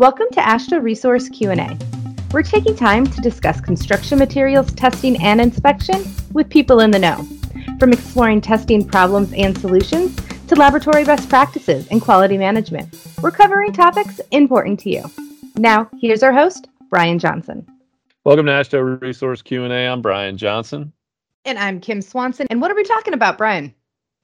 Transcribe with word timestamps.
Welcome 0.00 0.28
to 0.32 0.40
AASHTO 0.40 0.82
Resource 0.82 1.28
Q&A. 1.28 1.76
We're 2.32 2.42
taking 2.42 2.74
time 2.74 3.06
to 3.06 3.20
discuss 3.20 3.60
construction 3.60 4.18
materials 4.18 4.72
testing 4.72 5.22
and 5.22 5.42
inspection 5.42 6.02
with 6.32 6.48
people 6.48 6.80
in 6.80 6.90
the 6.90 6.98
know. 6.98 7.28
From 7.78 7.92
exploring 7.92 8.40
testing 8.40 8.82
problems 8.82 9.30
and 9.34 9.58
solutions 9.58 10.16
to 10.46 10.54
laboratory 10.54 11.04
best 11.04 11.28
practices 11.28 11.86
and 11.88 12.00
quality 12.00 12.38
management, 12.38 12.98
we're 13.20 13.30
covering 13.30 13.74
topics 13.74 14.22
important 14.30 14.80
to 14.80 14.90
you. 14.90 15.04
Now, 15.56 15.90
here's 16.00 16.22
our 16.22 16.32
host, 16.32 16.68
Brian 16.88 17.18
Johnson. 17.18 17.66
Welcome 18.24 18.46
to 18.46 18.52
AASHTO 18.52 19.02
Resource 19.02 19.42
Q&A. 19.42 19.86
I'm 19.86 20.00
Brian 20.00 20.38
Johnson. 20.38 20.94
And 21.44 21.58
I'm 21.58 21.78
Kim 21.78 22.00
Swanson. 22.00 22.46
And 22.48 22.62
what 22.62 22.70
are 22.70 22.74
we 22.74 22.84
talking 22.84 23.12
about, 23.12 23.36
Brian? 23.36 23.74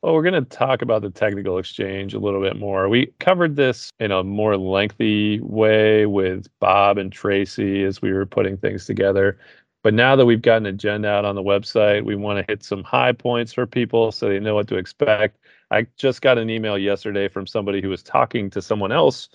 Well, 0.07 0.15
we're 0.15 0.23
going 0.23 0.35
to 0.45 0.57
talk 0.57 0.83
about 0.83 1.03
the 1.03 1.11
technical 1.11 1.59
exchange 1.59 2.15
a 2.15 2.21
little 2.21 2.41
bit 2.41 2.57
more. 2.57 2.89
We 2.89 3.07
covered 3.19 3.57
this 3.57 3.91
in 3.99 4.13
a 4.13 4.23
more 4.23 4.57
lengthy 4.57 5.41
way 5.41 6.07
with 6.07 6.47
Bob 6.61 6.97
and 6.97 7.11
Tracy 7.11 7.83
as 7.83 8.01
we 8.01 8.13
were 8.13 8.25
putting 8.25 8.57
things 8.57 8.87
together. 8.87 9.37
But 9.83 9.95
now 9.95 10.15
that 10.15 10.25
we've 10.25 10.41
got 10.41 10.59
an 10.59 10.67
agenda 10.67 11.09
out 11.09 11.25
on 11.25 11.35
the 11.35 11.43
website, 11.43 12.05
we 12.05 12.15
want 12.15 12.39
to 12.39 12.45
hit 12.49 12.63
some 12.63 12.85
high 12.85 13.11
points 13.11 13.53
for 13.53 13.67
people 13.67 14.13
so 14.13 14.29
they 14.29 14.39
know 14.39 14.55
what 14.55 14.69
to 14.69 14.77
expect. 14.77 15.39
I 15.73 15.89
just 15.97 16.23
got 16.23 16.39
an 16.39 16.51
email 16.51 16.79
yesterday 16.79 17.27
from 17.27 17.49
somebody 17.49 17.83
who 17.83 17.89
was 17.89 18.05
talking 18.05 18.49
to 18.51 18.63
someone 18.63 18.93
else 18.93 19.29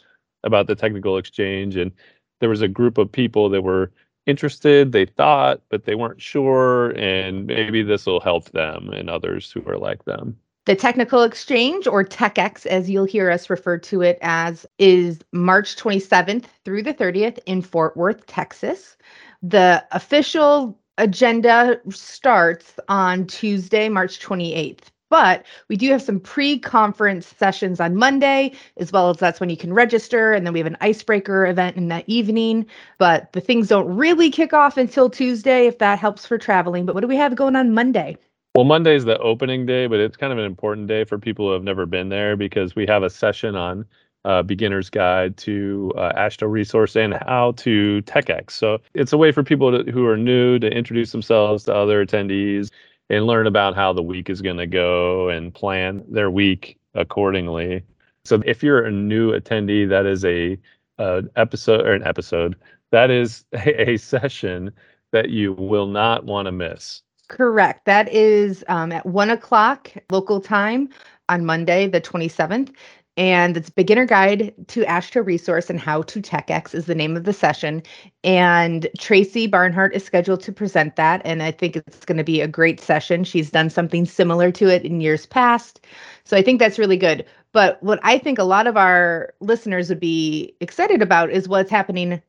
about 0.45 0.67
the 0.67 0.75
technical 0.75 1.17
exchange, 1.17 1.75
and 1.75 1.91
there 2.39 2.49
was 2.49 2.61
a 2.61 2.69
group 2.69 2.97
of 2.97 3.11
people 3.11 3.49
that 3.49 3.61
were 3.61 3.91
interested, 4.25 4.93
they 4.93 5.05
thought, 5.05 5.59
but 5.67 5.83
they 5.83 5.95
weren't 5.95 6.21
sure, 6.21 6.91
and 6.91 7.47
maybe 7.47 7.83
this 7.83 8.05
will 8.05 8.21
help 8.21 8.51
them 8.51 8.87
and 8.91 9.09
others 9.09 9.51
who 9.51 9.61
are 9.67 9.77
like 9.77 10.05
them. 10.05 10.37
The 10.65 10.75
Technical 10.75 11.23
Exchange, 11.23 11.87
or 11.87 12.03
TechX, 12.03 12.67
as 12.67 12.87
you'll 12.87 13.05
hear 13.05 13.31
us 13.31 13.49
refer 13.49 13.79
to 13.79 14.03
it 14.03 14.19
as, 14.21 14.63
is 14.77 15.19
March 15.31 15.75
27th 15.75 16.45
through 16.63 16.83
the 16.83 16.93
30th 16.93 17.39
in 17.47 17.63
Fort 17.63 17.97
Worth, 17.97 18.27
Texas. 18.27 18.95
The 19.41 19.83
official 19.91 20.77
agenda 20.99 21.81
starts 21.89 22.75
on 22.87 23.25
Tuesday, 23.25 23.89
March 23.89 24.19
28th. 24.19 24.83
But 25.09 25.47
we 25.67 25.77
do 25.77 25.89
have 25.89 26.01
some 26.03 26.19
pre 26.19 26.59
conference 26.59 27.25
sessions 27.39 27.79
on 27.79 27.95
Monday, 27.95 28.53
as 28.77 28.91
well 28.91 29.09
as 29.09 29.17
that's 29.17 29.39
when 29.39 29.49
you 29.49 29.57
can 29.57 29.73
register. 29.73 30.31
And 30.31 30.45
then 30.45 30.53
we 30.53 30.59
have 30.59 30.67
an 30.67 30.77
icebreaker 30.79 31.47
event 31.47 31.75
in 31.75 31.87
that 31.87 32.05
evening. 32.07 32.67
But 32.99 33.33
the 33.33 33.41
things 33.41 33.67
don't 33.67 33.93
really 33.93 34.29
kick 34.29 34.53
off 34.53 34.77
until 34.77 35.09
Tuesday, 35.09 35.65
if 35.65 35.79
that 35.79 35.97
helps 35.97 36.27
for 36.27 36.37
traveling. 36.37 36.85
But 36.85 36.93
what 36.93 37.01
do 37.01 37.07
we 37.07 37.17
have 37.17 37.35
going 37.35 37.55
on 37.55 37.73
Monday? 37.73 38.15
Well, 38.53 38.65
Monday 38.65 38.95
is 38.95 39.05
the 39.05 39.17
opening 39.19 39.65
day, 39.65 39.87
but 39.87 40.01
it's 40.01 40.17
kind 40.17 40.33
of 40.33 40.39
an 40.39 40.43
important 40.43 40.87
day 40.87 41.05
for 41.05 41.17
people 41.17 41.47
who 41.47 41.53
have 41.53 41.63
never 41.63 41.85
been 41.85 42.09
there 42.09 42.35
because 42.35 42.75
we 42.75 42.85
have 42.85 43.01
a 43.01 43.09
session 43.09 43.55
on 43.55 43.85
uh, 44.25 44.43
beginner's 44.43 44.89
guide 44.89 45.37
to 45.37 45.93
uh, 45.95 46.11
AASHTO 46.17 46.51
resource 46.51 46.97
and 46.97 47.13
how 47.13 47.53
to 47.53 48.01
TechX. 48.01 48.51
So 48.51 48.79
it's 48.93 49.13
a 49.13 49.17
way 49.17 49.31
for 49.31 49.41
people 49.41 49.71
to, 49.83 49.89
who 49.89 50.05
are 50.05 50.17
new 50.17 50.59
to 50.59 50.67
introduce 50.67 51.13
themselves 51.13 51.63
to 51.63 51.73
other 51.73 52.05
attendees 52.05 52.71
and 53.09 53.25
learn 53.25 53.47
about 53.47 53.73
how 53.73 53.93
the 53.93 54.03
week 54.03 54.29
is 54.29 54.41
going 54.41 54.57
to 54.57 54.67
go 54.67 55.29
and 55.29 55.53
plan 55.53 56.03
their 56.09 56.29
week 56.29 56.77
accordingly. 56.93 57.83
So 58.25 58.41
if 58.45 58.61
you're 58.61 58.85
a 58.85 58.91
new 58.91 59.31
attendee, 59.31 59.87
that 59.87 60.05
is 60.05 60.25
a, 60.25 60.57
a 60.97 61.23
episode 61.37 61.87
or 61.87 61.93
an 61.93 62.05
episode 62.05 62.57
that 62.91 63.09
is 63.09 63.45
a, 63.53 63.89
a 63.91 63.97
session 63.97 64.73
that 65.11 65.29
you 65.29 65.53
will 65.53 65.87
not 65.87 66.25
want 66.25 66.47
to 66.47 66.51
miss. 66.51 67.01
Correct. 67.31 67.85
That 67.85 68.09
is 68.13 68.63
um, 68.67 68.91
at 68.91 69.05
one 69.05 69.29
o'clock 69.29 69.89
local 70.11 70.41
time 70.41 70.89
on 71.29 71.45
Monday, 71.45 71.87
the 71.87 72.01
27th. 72.01 72.75
And 73.15 73.55
it's 73.55 73.69
Beginner 73.69 74.05
Guide 74.05 74.53
to 74.69 74.83
AASHTO 74.83 75.25
Resource 75.25 75.69
and 75.69 75.79
How 75.79 76.01
to 76.03 76.21
TechX 76.21 76.75
is 76.75 76.87
the 76.87 76.95
name 76.95 77.15
of 77.15 77.23
the 77.23 77.31
session. 77.33 77.83
And 78.25 78.89
Tracy 78.99 79.47
Barnhart 79.47 79.95
is 79.95 80.03
scheduled 80.03 80.41
to 80.41 80.51
present 80.51 80.97
that. 80.97 81.21
And 81.23 81.41
I 81.41 81.51
think 81.51 81.77
it's 81.77 82.03
going 82.05 82.17
to 82.17 82.23
be 82.25 82.41
a 82.41 82.47
great 82.49 82.81
session. 82.81 83.23
She's 83.23 83.49
done 83.51 83.69
something 83.69 84.05
similar 84.05 84.51
to 84.53 84.67
it 84.67 84.83
in 84.83 84.99
years 85.01 85.25
past. 85.25 85.85
So 86.25 86.35
I 86.35 86.41
think 86.41 86.59
that's 86.59 86.79
really 86.79 86.97
good. 86.97 87.25
But 87.53 87.81
what 87.83 87.99
I 88.03 88.17
think 88.17 88.39
a 88.39 88.43
lot 88.43 88.67
of 88.67 88.77
our 88.77 89.33
listeners 89.39 89.89
would 89.89 90.01
be 90.01 90.55
excited 90.61 91.01
about 91.01 91.31
is 91.31 91.47
what's 91.49 91.71
happening 91.71 92.21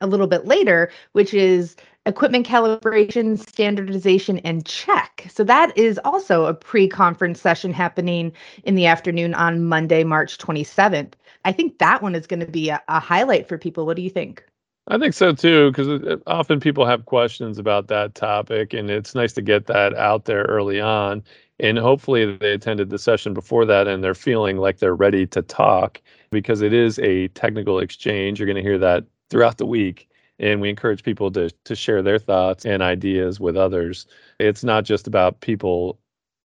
a 0.00 0.06
little 0.06 0.26
bit 0.26 0.46
later, 0.46 0.90
which 1.12 1.32
is 1.32 1.76
equipment 2.06 2.46
calibration, 2.46 3.38
standardization, 3.38 4.38
and 4.40 4.66
check. 4.66 5.26
So 5.30 5.44
that 5.44 5.76
is 5.76 6.00
also 6.04 6.46
a 6.46 6.54
pre 6.54 6.88
conference 6.88 7.40
session 7.40 7.72
happening 7.72 8.32
in 8.64 8.74
the 8.74 8.86
afternoon 8.86 9.34
on 9.34 9.64
Monday, 9.64 10.04
March 10.04 10.38
27th. 10.38 11.14
I 11.44 11.52
think 11.52 11.78
that 11.78 12.02
one 12.02 12.14
is 12.14 12.26
going 12.26 12.40
to 12.40 12.46
be 12.46 12.70
a, 12.70 12.80
a 12.88 13.00
highlight 13.00 13.48
for 13.48 13.58
people. 13.58 13.86
What 13.86 13.96
do 13.96 14.02
you 14.02 14.10
think? 14.10 14.44
I 14.88 14.98
think 14.98 15.14
so 15.14 15.32
too, 15.32 15.70
because 15.70 16.18
often 16.26 16.58
people 16.58 16.84
have 16.86 17.06
questions 17.06 17.58
about 17.58 17.86
that 17.88 18.16
topic, 18.16 18.74
and 18.74 18.90
it's 18.90 19.14
nice 19.14 19.32
to 19.34 19.42
get 19.42 19.66
that 19.66 19.94
out 19.94 20.24
there 20.24 20.42
early 20.42 20.80
on. 20.80 21.22
And 21.60 21.78
hopefully, 21.78 22.36
they 22.36 22.52
attended 22.52 22.90
the 22.90 22.98
session 22.98 23.34
before 23.34 23.64
that 23.66 23.86
and 23.86 24.02
they're 24.02 24.14
feeling 24.14 24.56
like 24.56 24.78
they're 24.78 24.96
ready 24.96 25.26
to 25.28 25.42
talk 25.42 26.02
because 26.32 26.60
it 26.60 26.72
is 26.72 26.98
a 26.98 27.28
technical 27.28 27.78
exchange. 27.78 28.40
You're 28.40 28.46
going 28.46 28.56
to 28.56 28.62
hear 28.62 28.78
that 28.78 29.04
throughout 29.30 29.58
the 29.58 29.66
week 29.66 30.08
and 30.42 30.60
we 30.60 30.68
encourage 30.68 31.02
people 31.02 31.30
to 31.32 31.50
to 31.64 31.74
share 31.74 32.02
their 32.02 32.18
thoughts 32.18 32.66
and 32.66 32.82
ideas 32.82 33.40
with 33.40 33.56
others. 33.56 34.06
It's 34.38 34.64
not 34.64 34.84
just 34.84 35.06
about 35.06 35.40
people 35.40 35.98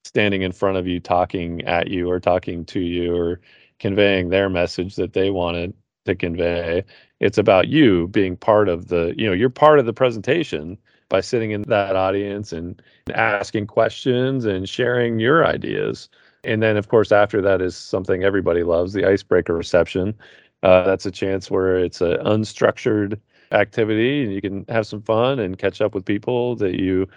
standing 0.04 0.42
in 0.42 0.52
front 0.52 0.78
of 0.78 0.88
you 0.88 1.00
talking 1.00 1.62
at 1.66 1.90
you 1.90 2.10
or 2.10 2.20
talking 2.20 2.66
to 2.66 2.80
you 2.80 3.16
or 3.16 3.40
conveying 3.80 4.30
their 4.30 4.50
message 4.50 4.96
that 4.96 5.14
they 5.14 5.30
wanted 5.30 5.74
to 6.06 6.16
convey. 6.16 6.84
It's 7.20 7.38
about 7.38 7.68
you 7.68 8.08
being 8.08 8.36
part 8.36 8.68
of 8.70 8.88
the, 8.88 9.14
you 9.18 9.28
know, 9.28 9.34
you're 9.34 9.50
part 9.50 9.80
of 9.80 9.86
the 9.86 9.94
presentation 9.94 10.78
by 11.10 11.22
sitting 11.22 11.52
in 11.52 11.64
that 11.64 11.96
audience 11.96 12.52
and 12.52 12.82
asking 13.14 13.68
questions 13.68 14.46
and 14.46 14.68
sharing 14.68 15.20
your 15.20 15.46
ideas. 15.46 16.10
And 16.44 16.64
then, 16.64 16.78
of 16.78 16.88
course, 16.88 17.12
after 17.12 17.42
that 17.42 17.62
is 17.62 17.76
something 17.76 18.24
everybody 18.24 18.64
loves 18.64 18.94
the 18.94 19.06
icebreaker 19.06 19.54
reception. 19.54 20.16
Uh, 20.64 20.84
that's 20.84 21.06
a 21.06 21.12
chance 21.12 21.52
where 21.52 21.78
it's 21.78 22.02
an 22.02 22.18
unstructured 22.18 23.20
activity 23.52 24.24
and 24.24 24.34
you 24.34 24.42
can 24.42 24.66
have 24.70 24.88
some 24.88 25.02
fun 25.02 25.40
and 25.40 25.58
catch 25.58 25.82
up 25.82 25.94
with 25.94 26.06
people 26.06 26.56
that 26.58 26.80
you 26.80 27.08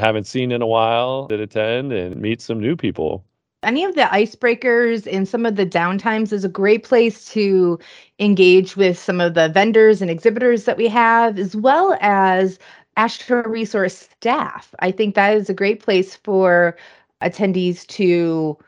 haven't 0.00 0.26
seen 0.26 0.52
in 0.52 0.62
a 0.62 0.66
while 0.66 1.26
that 1.28 1.40
attend 1.40 1.92
and 1.92 2.20
meet 2.20 2.40
some 2.40 2.60
new 2.60 2.76
people. 2.76 3.24
Any 3.62 3.84
of 3.84 3.94
the 3.94 4.02
icebreakers 4.02 5.06
and 5.12 5.28
some 5.28 5.46
of 5.46 5.54
the 5.54 5.66
downtimes 5.66 6.32
is 6.32 6.44
a 6.44 6.48
great 6.48 6.82
place 6.82 7.26
to 7.26 7.78
engage 8.18 8.76
with 8.76 8.98
some 8.98 9.20
of 9.20 9.34
the 9.34 9.48
vendors 9.48 10.02
and 10.02 10.10
exhibitors 10.10 10.64
that 10.64 10.76
we 10.76 10.88
have, 10.88 11.38
as 11.38 11.54
well 11.54 11.96
as 12.00 12.58
AASHTO 12.96 13.46
Resource 13.46 14.08
staff. 14.10 14.74
I 14.80 14.90
think 14.90 15.14
that 15.14 15.36
is 15.36 15.48
a 15.48 15.54
great 15.54 15.80
place 15.80 16.16
for 16.16 16.76
attendees 17.22 17.86
to 17.86 18.58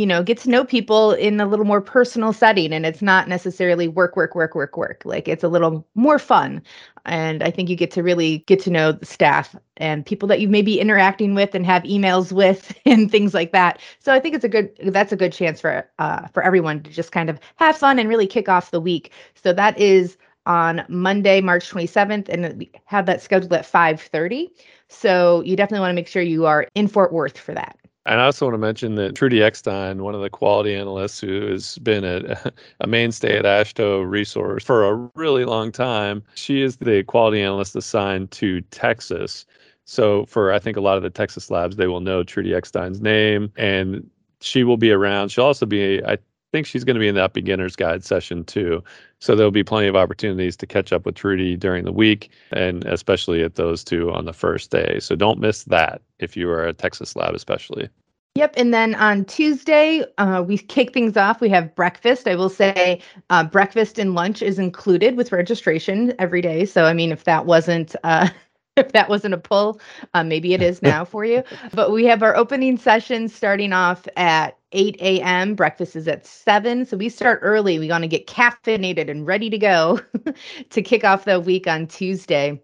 you 0.00 0.06
know 0.06 0.22
get 0.22 0.38
to 0.38 0.48
know 0.48 0.64
people 0.64 1.12
in 1.12 1.38
a 1.40 1.46
little 1.46 1.66
more 1.66 1.82
personal 1.82 2.32
setting 2.32 2.72
and 2.72 2.86
it's 2.86 3.02
not 3.02 3.28
necessarily 3.28 3.86
work 3.86 4.16
work 4.16 4.34
work 4.34 4.54
work 4.54 4.74
work. 4.78 5.02
Like 5.04 5.28
it's 5.28 5.44
a 5.44 5.48
little 5.48 5.86
more 5.94 6.18
fun. 6.18 6.62
And 7.04 7.42
i 7.42 7.50
think 7.50 7.68
you 7.68 7.76
get 7.76 7.90
to 7.92 8.02
really 8.02 8.38
get 8.46 8.60
to 8.60 8.70
know 8.70 8.92
the 8.92 9.04
staff 9.04 9.54
and 9.76 10.04
people 10.06 10.26
that 10.28 10.40
you 10.40 10.48
may 10.48 10.62
be 10.62 10.80
interacting 10.80 11.34
with 11.34 11.54
and 11.54 11.66
have 11.66 11.82
emails 11.82 12.32
with 12.32 12.74
and 12.86 13.10
things 13.10 13.34
like 13.34 13.52
that. 13.52 13.78
So 13.98 14.14
i 14.14 14.20
think 14.20 14.34
it's 14.34 14.44
a 14.44 14.48
good 14.48 14.70
that's 14.86 15.12
a 15.12 15.16
good 15.16 15.34
chance 15.34 15.60
for 15.60 15.86
uh, 15.98 16.28
for 16.28 16.42
everyone 16.42 16.82
to 16.84 16.90
just 16.90 17.12
kind 17.12 17.28
of 17.28 17.38
have 17.56 17.76
fun 17.76 17.98
and 17.98 18.08
really 18.08 18.26
kick 18.26 18.48
off 18.48 18.70
the 18.70 18.80
week. 18.80 19.12
So 19.34 19.52
that 19.52 19.78
is 19.78 20.16
on 20.46 20.82
monday 20.88 21.42
march 21.42 21.70
27th 21.70 22.26
and 22.30 22.58
we 22.58 22.72
have 22.86 23.04
that 23.04 23.20
scheduled 23.20 23.52
at 23.52 23.70
5.30 23.70 24.48
so 24.88 25.42
you 25.42 25.54
definitely 25.54 25.80
want 25.80 25.90
to 25.90 25.94
make 25.94 26.08
sure 26.08 26.22
you 26.22 26.46
are 26.46 26.66
in 26.74 26.88
fort 26.88 27.12
worth 27.12 27.36
for 27.36 27.52
that 27.52 27.76
and 28.06 28.20
I 28.20 28.24
also 28.24 28.46
want 28.46 28.54
to 28.54 28.58
mention 28.58 28.94
that 28.94 29.14
Trudy 29.14 29.42
Eckstein, 29.42 30.02
one 30.02 30.14
of 30.14 30.22
the 30.22 30.30
quality 30.30 30.74
analysts 30.74 31.20
who 31.20 31.46
has 31.48 31.78
been 31.78 32.04
a, 32.04 32.52
a 32.80 32.86
mainstay 32.86 33.38
at 33.38 33.44
AASHTO 33.44 34.08
Resource 34.08 34.64
for 34.64 34.88
a 34.88 35.10
really 35.14 35.44
long 35.44 35.70
time, 35.70 36.22
she 36.34 36.62
is 36.62 36.78
the 36.78 37.02
quality 37.04 37.42
analyst 37.42 37.76
assigned 37.76 38.30
to 38.32 38.62
Texas. 38.62 39.44
So 39.84 40.24
for 40.26 40.52
I 40.52 40.58
think 40.58 40.76
a 40.76 40.80
lot 40.80 40.96
of 40.96 41.02
the 41.02 41.10
Texas 41.10 41.50
labs, 41.50 41.76
they 41.76 41.88
will 41.88 42.00
know 42.00 42.22
Trudy 42.22 42.54
Eckstein's 42.54 43.00
name, 43.00 43.52
and 43.56 44.08
she 44.40 44.64
will 44.64 44.76
be 44.76 44.90
around. 44.92 45.30
She'll 45.30 45.44
also 45.44 45.66
be, 45.66 46.02
I 46.04 46.16
think 46.52 46.66
she's 46.66 46.84
going 46.84 46.94
to 46.94 47.00
be 47.00 47.08
in 47.08 47.14
that 47.16 47.34
beginner's 47.34 47.76
guide 47.76 48.04
session 48.04 48.44
too. 48.44 48.82
So 49.20 49.36
there'll 49.36 49.50
be 49.50 49.64
plenty 49.64 49.86
of 49.86 49.96
opportunities 49.96 50.56
to 50.56 50.66
catch 50.66 50.92
up 50.92 51.04
with 51.04 51.14
Trudy 51.14 51.56
during 51.56 51.84
the 51.84 51.92
week 51.92 52.30
and 52.52 52.84
especially 52.86 53.42
at 53.42 53.56
those 53.56 53.84
two 53.84 54.10
on 54.10 54.24
the 54.24 54.32
first 54.32 54.70
day. 54.70 54.98
So 54.98 55.14
don't 55.14 55.38
miss 55.38 55.64
that 55.64 56.00
if 56.18 56.36
you 56.36 56.48
are 56.50 56.66
a 56.66 56.72
Texas 56.72 57.14
lab, 57.14 57.34
especially. 57.34 57.88
Yep. 58.36 58.54
And 58.56 58.72
then 58.72 58.94
on 58.94 59.24
Tuesday, 59.24 60.04
uh, 60.18 60.42
we 60.46 60.56
kick 60.56 60.94
things 60.94 61.16
off. 61.16 61.40
We 61.40 61.48
have 61.50 61.74
breakfast. 61.74 62.28
I 62.28 62.36
will 62.36 62.48
say 62.48 63.02
uh, 63.28 63.44
breakfast 63.44 63.98
and 63.98 64.14
lunch 64.14 64.40
is 64.40 64.58
included 64.58 65.16
with 65.16 65.32
registration 65.32 66.14
every 66.18 66.40
day. 66.40 66.64
So, 66.64 66.84
I 66.84 66.94
mean, 66.94 67.12
if 67.12 67.24
that 67.24 67.46
wasn't. 67.46 67.94
Uh, 68.04 68.28
if 68.76 68.92
that 68.92 69.08
wasn't 69.08 69.34
a 69.34 69.38
pull, 69.38 69.80
uh, 70.14 70.22
maybe 70.22 70.54
it 70.54 70.62
is 70.62 70.80
now 70.80 71.04
for 71.04 71.24
you. 71.24 71.42
But 71.74 71.90
we 71.92 72.06
have 72.06 72.22
our 72.22 72.36
opening 72.36 72.78
session 72.78 73.28
starting 73.28 73.72
off 73.72 74.06
at 74.16 74.56
8 74.72 74.96
a.m. 75.00 75.54
Breakfast 75.54 75.96
is 75.96 76.08
at 76.08 76.26
7. 76.26 76.86
So 76.86 76.96
we 76.96 77.08
start 77.08 77.40
early. 77.42 77.78
We 77.78 77.88
want 77.88 78.02
to 78.02 78.08
get 78.08 78.26
caffeinated 78.26 79.10
and 79.10 79.26
ready 79.26 79.50
to 79.50 79.58
go 79.58 80.00
to 80.70 80.82
kick 80.82 81.04
off 81.04 81.24
the 81.24 81.40
week 81.40 81.66
on 81.66 81.86
Tuesday. 81.86 82.60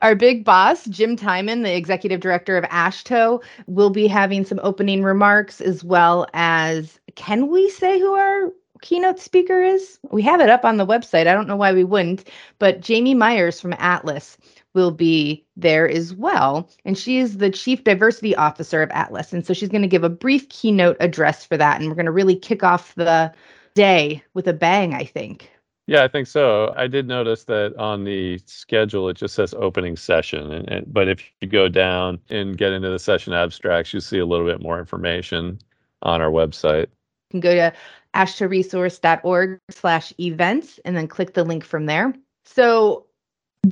Our 0.00 0.14
big 0.14 0.44
boss, 0.44 0.84
Jim 0.86 1.16
Tymon, 1.16 1.62
the 1.62 1.76
executive 1.76 2.20
director 2.20 2.56
of 2.56 2.64
AASHTO, 2.64 3.42
will 3.66 3.90
be 3.90 4.06
having 4.06 4.44
some 4.44 4.60
opening 4.62 5.02
remarks 5.02 5.60
as 5.60 5.84
well 5.84 6.26
as 6.32 6.98
can 7.14 7.48
we 7.48 7.68
say 7.70 7.98
who 7.98 8.14
our 8.14 8.52
keynote 8.80 9.18
speaker 9.18 9.62
is? 9.62 9.98
We 10.10 10.22
have 10.22 10.40
it 10.40 10.48
up 10.48 10.64
on 10.64 10.76
the 10.76 10.86
website. 10.86 11.26
I 11.26 11.34
don't 11.34 11.48
know 11.48 11.56
why 11.56 11.72
we 11.72 11.84
wouldn't, 11.84 12.28
but 12.58 12.80
Jamie 12.80 13.14
Myers 13.14 13.60
from 13.60 13.74
Atlas 13.78 14.38
will 14.76 14.92
be 14.92 15.44
there 15.56 15.88
as 15.88 16.14
well. 16.14 16.70
And 16.84 16.96
she 16.96 17.18
is 17.18 17.38
the 17.38 17.50
Chief 17.50 17.82
Diversity 17.82 18.36
Officer 18.36 18.82
of 18.82 18.90
Atlas. 18.90 19.32
And 19.32 19.44
so 19.44 19.52
she's 19.52 19.70
going 19.70 19.82
to 19.82 19.88
give 19.88 20.04
a 20.04 20.08
brief 20.08 20.48
keynote 20.50 20.98
address 21.00 21.44
for 21.44 21.56
that. 21.56 21.80
And 21.80 21.88
we're 21.88 21.96
going 21.96 22.06
to 22.06 22.12
really 22.12 22.36
kick 22.36 22.62
off 22.62 22.94
the 22.94 23.32
day 23.74 24.22
with 24.34 24.46
a 24.46 24.52
bang, 24.52 24.94
I 24.94 25.04
think. 25.04 25.50
Yeah, 25.88 26.02
I 26.02 26.08
think 26.08 26.26
so. 26.26 26.74
I 26.76 26.88
did 26.88 27.06
notice 27.06 27.44
that 27.44 27.74
on 27.76 28.04
the 28.04 28.40
schedule 28.44 29.08
it 29.08 29.16
just 29.16 29.34
says 29.34 29.54
opening 29.54 29.96
session, 29.96 30.50
and, 30.50 30.68
and, 30.68 30.92
but 30.92 31.06
if 31.06 31.22
you 31.40 31.46
go 31.46 31.68
down 31.68 32.18
and 32.28 32.58
get 32.58 32.72
into 32.72 32.90
the 32.90 32.98
session 32.98 33.32
abstracts, 33.32 33.94
you 33.94 34.00
see 34.00 34.18
a 34.18 34.26
little 34.26 34.46
bit 34.46 34.60
more 34.60 34.80
information 34.80 35.60
on 36.02 36.20
our 36.20 36.30
website. 36.30 36.86
You 37.30 37.40
can 37.40 37.40
go 37.40 37.54
to 37.54 37.72
aashtoresource.org 38.14 39.60
slash 39.70 40.12
events 40.18 40.80
and 40.84 40.96
then 40.96 41.06
click 41.06 41.34
the 41.34 41.44
link 41.44 41.64
from 41.64 41.86
there. 41.86 42.12
So 42.44 43.06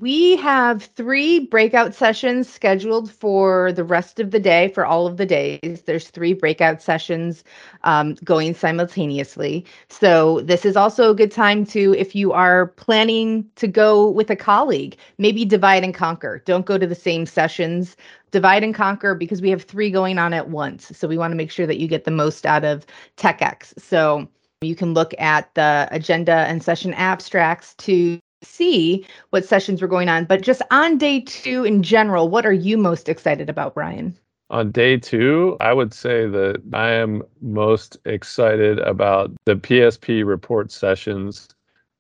we 0.01 0.37
have 0.37 0.83
three 0.83 1.41
breakout 1.41 1.95
sessions 1.95 2.49
scheduled 2.49 3.13
for 3.13 3.71
the 3.73 3.85
rest 3.85 4.19
of 4.19 4.31
the 4.31 4.41
day, 4.41 4.69
for 4.69 4.85
all 4.85 5.07
of 5.07 5.19
the 5.19 5.27
days. 5.27 5.83
There's 5.87 6.09
three 6.09 6.33
breakout 6.33 6.83
sessions 6.83 7.45
um, 7.85 8.15
going 8.25 8.55
simultaneously. 8.55 9.65
So, 9.89 10.41
this 10.41 10.65
is 10.65 10.77
also 10.77 11.11
a 11.11 11.15
good 11.15 11.31
time 11.31 11.65
to, 11.67 11.95
if 11.95 12.15
you 12.15 12.33
are 12.33 12.69
planning 12.69 13.49
to 13.57 13.69
go 13.69 14.09
with 14.11 14.31
a 14.31 14.37
colleague, 14.37 14.97
maybe 15.19 15.45
divide 15.45 15.85
and 15.85 15.95
conquer. 15.95 16.43
Don't 16.45 16.67
go 16.67 16.79
to 16.79 16.87
the 16.87 16.95
same 16.95 17.27
sessions. 17.27 17.97
Divide 18.31 18.65
and 18.65 18.75
conquer 18.75 19.15
because 19.15 19.41
we 19.41 19.51
have 19.51 19.63
three 19.63 19.91
going 19.91 20.19
on 20.19 20.33
at 20.33 20.49
once. 20.49 20.91
So, 20.97 21.07
we 21.07 21.19
want 21.19 21.33
to 21.33 21.37
make 21.37 21.51
sure 21.53 21.67
that 21.67 21.79
you 21.79 21.87
get 21.87 22.05
the 22.05 22.11
most 22.11 22.47
out 22.47 22.65
of 22.65 22.85
TechX. 23.17 23.79
So, 23.81 24.29
you 24.61 24.75
can 24.75 24.95
look 24.95 25.15
at 25.19 25.55
the 25.55 25.87
agenda 25.91 26.33
and 26.33 26.63
session 26.63 26.95
abstracts 26.95 27.75
to 27.75 28.19
see 28.45 29.07
what 29.31 29.45
sessions 29.45 29.83
were 29.83 29.89
going 29.89 30.09
on. 30.09 30.25
But 30.25 30.43
just 30.43 30.63
on 30.71 30.99
day 30.99 31.21
two 31.21 31.65
in 31.65 31.83
general, 31.83 32.29
what 32.29 32.47
are 32.47 32.53
you 32.53 32.77
most 32.79 33.09
excited 33.09 33.49
about, 33.49 33.75
Brian? 33.75 34.17
On 34.51 34.71
day 34.71 34.99
two, 34.99 35.57
I 35.61 35.73
would 35.73 35.95
say 35.95 36.27
that 36.27 36.63
I 36.73 36.91
am 36.91 37.23
most 37.41 37.97
excited 38.05 38.79
about 38.79 39.33
the 39.47 39.57
PSP 39.57 40.25
report 40.25 40.71
sessions. 40.71 41.49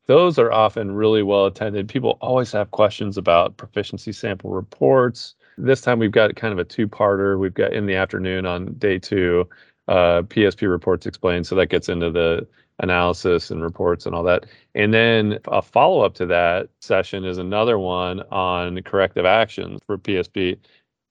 Those 0.07 0.39
are 0.39 0.53
often 0.53 0.95
really 0.95 1.23
well 1.23 1.47
attended. 1.47 1.89
People 1.89 2.19
always 2.21 2.53
have 2.53 2.71
questions 2.71 3.17
about 3.17 3.57
proficiency 3.57 4.13
sample 4.13 4.51
reports. 4.51 5.35
This 5.57 5.81
time 5.81 5.99
we've 5.99 6.13
got 6.13 6.37
kind 6.37 6.53
of 6.53 6.59
a 6.59 6.65
two 6.65 6.87
parter. 6.87 7.39
We've 7.39 7.55
got 7.55 7.73
in 7.73 7.87
the 7.87 7.95
afternoon 7.95 8.45
on 8.45 8.75
day 8.75 8.99
two, 8.99 9.49
uh, 9.89 10.23
PSP 10.23 10.69
reports 10.69 11.07
explained. 11.07 11.47
So 11.47 11.55
that 11.55 11.71
gets 11.71 11.89
into 11.89 12.11
the 12.11 12.47
analysis 12.81 13.51
and 13.51 13.63
reports 13.63 14.07
and 14.07 14.15
all 14.15 14.25
that. 14.25 14.47
And 14.75 14.93
then 14.93 15.39
a 15.49 15.63
follow 15.63 16.03
up 16.03 16.15
to 16.15 16.27
that 16.27 16.69
session 16.81 17.25
is 17.25 17.39
another 17.39 17.79
one 17.79 18.21
on 18.31 18.83
corrective 18.83 19.25
actions 19.25 19.81
for 19.87 19.99
PSP. 19.99 20.59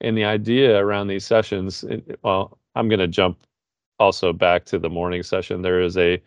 And 0.02 0.18
the 0.18 0.26
idea 0.26 0.78
around 0.78 1.08
these 1.08 1.26
sessions, 1.26 1.86
well, 2.24 2.58
I'm 2.76 2.90
going 2.90 3.00
to 3.00 3.08
jump 3.08 3.38
also 4.00 4.34
back 4.34 4.66
to 4.66 4.80
the 4.80 4.90
morning 4.90 5.24
session. 5.24 5.62
There 5.62 5.82
is 5.82 5.98
a 5.98 6.22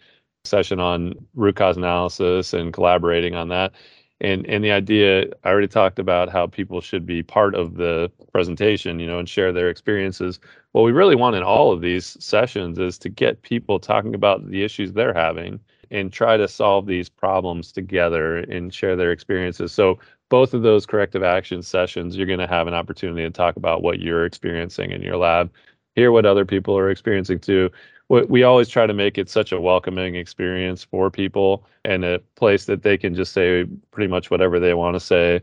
session 0.45 0.81
on 0.81 1.15
root 1.35 1.57
cause 1.57 1.77
analysis 1.77 2.55
and 2.55 2.73
collaborating 2.73 3.35
on 3.35 3.49
that. 3.49 3.73
And 4.21 4.47
and 4.47 4.65
the 4.65 4.73
idea 4.73 5.27
I 5.45 5.51
already 5.51 5.69
talked 5.69 5.99
about 5.99 6.31
how 6.31 6.47
people 6.47 6.81
should 6.81 7.05
be 7.05 7.23
part 7.23 7.55
of 7.55 7.75
the 7.75 8.11
presentation, 8.33 8.99
you 8.99 9.07
know, 9.07 9.19
and 9.19 9.29
share 9.29 9.53
their 9.53 9.69
experiences 9.69 10.41
what 10.77 10.83
we 10.83 10.93
really 10.93 11.17
want 11.17 11.35
in 11.35 11.43
all 11.43 11.73
of 11.73 11.81
these 11.81 12.23
sessions 12.23 12.79
is 12.79 12.99
to 12.99 13.09
get 13.09 13.41
people 13.41 13.81
talking 13.81 14.15
about 14.15 14.47
the 14.51 14.63
issues 14.63 14.93
they're 14.93 15.15
having 15.15 15.59
and 15.91 16.13
try 16.13 16.37
to 16.37 16.47
solve 16.47 16.85
these 16.85 17.09
problems 17.09 17.73
together 17.73 18.41
and 18.41 18.75
share 18.75 18.95
their 18.95 19.11
experiences. 19.11 19.73
So 19.73 19.99
both 20.29 20.53
of 20.53 20.61
those 20.61 20.85
corrective 20.85 21.23
action 21.23 21.63
sessions, 21.63 22.15
you're 22.15 22.27
going 22.27 22.41
to 22.41 22.47
have 22.47 22.67
an 22.67 22.75
opportunity 22.75 23.23
to 23.23 23.31
talk 23.31 23.57
about 23.57 23.81
what 23.81 24.01
you're 24.01 24.27
experiencing 24.27 24.91
in 24.91 25.01
your 25.01 25.17
lab, 25.17 25.51
hear 25.95 26.13
what 26.13 26.27
other 26.27 26.45
people 26.45 26.77
are 26.77 26.91
experiencing 26.91 27.39
too. 27.39 27.71
We 28.09 28.45
always 28.45 28.69
try 28.69 28.87
to 28.87 28.95
make 28.95 29.19
it 29.19 29.29
such 29.29 29.51
a 29.51 29.61
welcoming 29.61 30.15
experience 30.15 30.85
for 30.85 31.11
people 31.11 31.65
and 31.85 32.05
a 32.05 32.21
place 32.37 32.67
that 32.67 32.83
they 32.83 32.97
can 32.97 33.15
just 33.15 33.33
say 33.33 33.65
pretty 33.91 34.09
much 34.09 34.31
whatever 34.31 34.61
they 34.61 34.75
want 34.75 34.95
to 34.95 35.01
say 35.01 35.41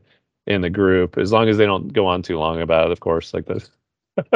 in 0.47 0.61
the 0.61 0.69
group, 0.69 1.17
as 1.17 1.31
long 1.31 1.49
as 1.49 1.57
they 1.57 1.65
don't 1.65 1.91
go 1.91 2.05
on 2.05 2.21
too 2.21 2.37
long 2.37 2.61
about 2.61 2.87
it, 2.87 2.91
of 2.91 2.99
course, 2.99 3.33
like 3.33 3.45
this. 3.45 3.69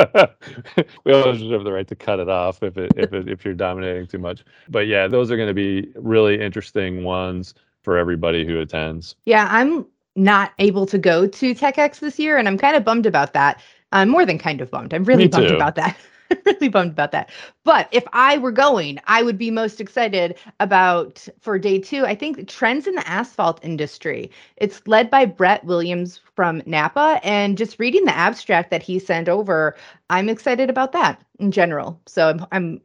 we 1.05 1.13
always 1.13 1.39
have 1.51 1.63
the 1.63 1.71
right 1.71 1.87
to 1.87 1.95
cut 1.95 2.19
it 2.19 2.29
off 2.29 2.63
if 2.63 2.77
it, 2.77 2.91
if 2.97 3.13
it, 3.13 3.29
if 3.29 3.45
you're 3.45 3.53
dominating 3.53 4.07
too 4.07 4.17
much. 4.17 4.43
But 4.69 4.87
yeah, 4.87 5.07
those 5.07 5.29
are 5.31 5.37
going 5.37 5.49
to 5.49 5.53
be 5.53 5.89
really 5.95 6.41
interesting 6.41 7.03
ones 7.03 7.53
for 7.83 7.97
everybody 7.97 8.45
who 8.45 8.59
attends. 8.59 9.15
Yeah, 9.25 9.47
I'm 9.51 9.85
not 10.15 10.53
able 10.59 10.85
to 10.87 10.97
go 10.97 11.27
to 11.27 11.53
TechX 11.53 11.99
this 11.99 12.17
year, 12.17 12.37
and 12.37 12.47
I'm 12.47 12.57
kind 12.57 12.75
of 12.75 12.83
bummed 12.83 13.05
about 13.05 13.33
that. 13.33 13.61
I'm 13.91 14.09
more 14.09 14.25
than 14.25 14.39
kind 14.39 14.61
of 14.61 14.71
bummed. 14.71 14.93
I'm 14.93 15.03
really 15.03 15.27
bummed 15.27 15.51
about 15.51 15.75
that. 15.75 15.97
really 16.45 16.69
bummed 16.69 16.91
about 16.91 17.11
that. 17.11 17.29
But 17.63 17.87
if 17.91 18.03
I 18.13 18.37
were 18.37 18.51
going, 18.51 18.99
I 19.05 19.23
would 19.23 19.37
be 19.37 19.51
most 19.51 19.79
excited 19.81 20.37
about 20.59 21.27
for 21.41 21.57
day 21.59 21.79
two. 21.79 22.05
I 22.05 22.15
think 22.15 22.47
trends 22.47 22.87
in 22.87 22.95
the 22.95 23.07
asphalt 23.07 23.63
industry. 23.63 24.31
It's 24.57 24.85
led 24.87 25.09
by 25.09 25.25
Brett 25.25 25.63
Williams 25.65 26.19
from 26.35 26.61
NAPA, 26.65 27.19
and 27.23 27.57
just 27.57 27.79
reading 27.79 28.05
the 28.05 28.15
abstract 28.15 28.71
that 28.71 28.83
he 28.83 28.99
sent 28.99 29.29
over, 29.29 29.75
I'm 30.09 30.29
excited 30.29 30.69
about 30.69 30.91
that 30.93 31.23
in 31.39 31.51
general. 31.51 32.01
So 32.07 32.29
I'm, 32.29 32.45
I'm 32.51 32.81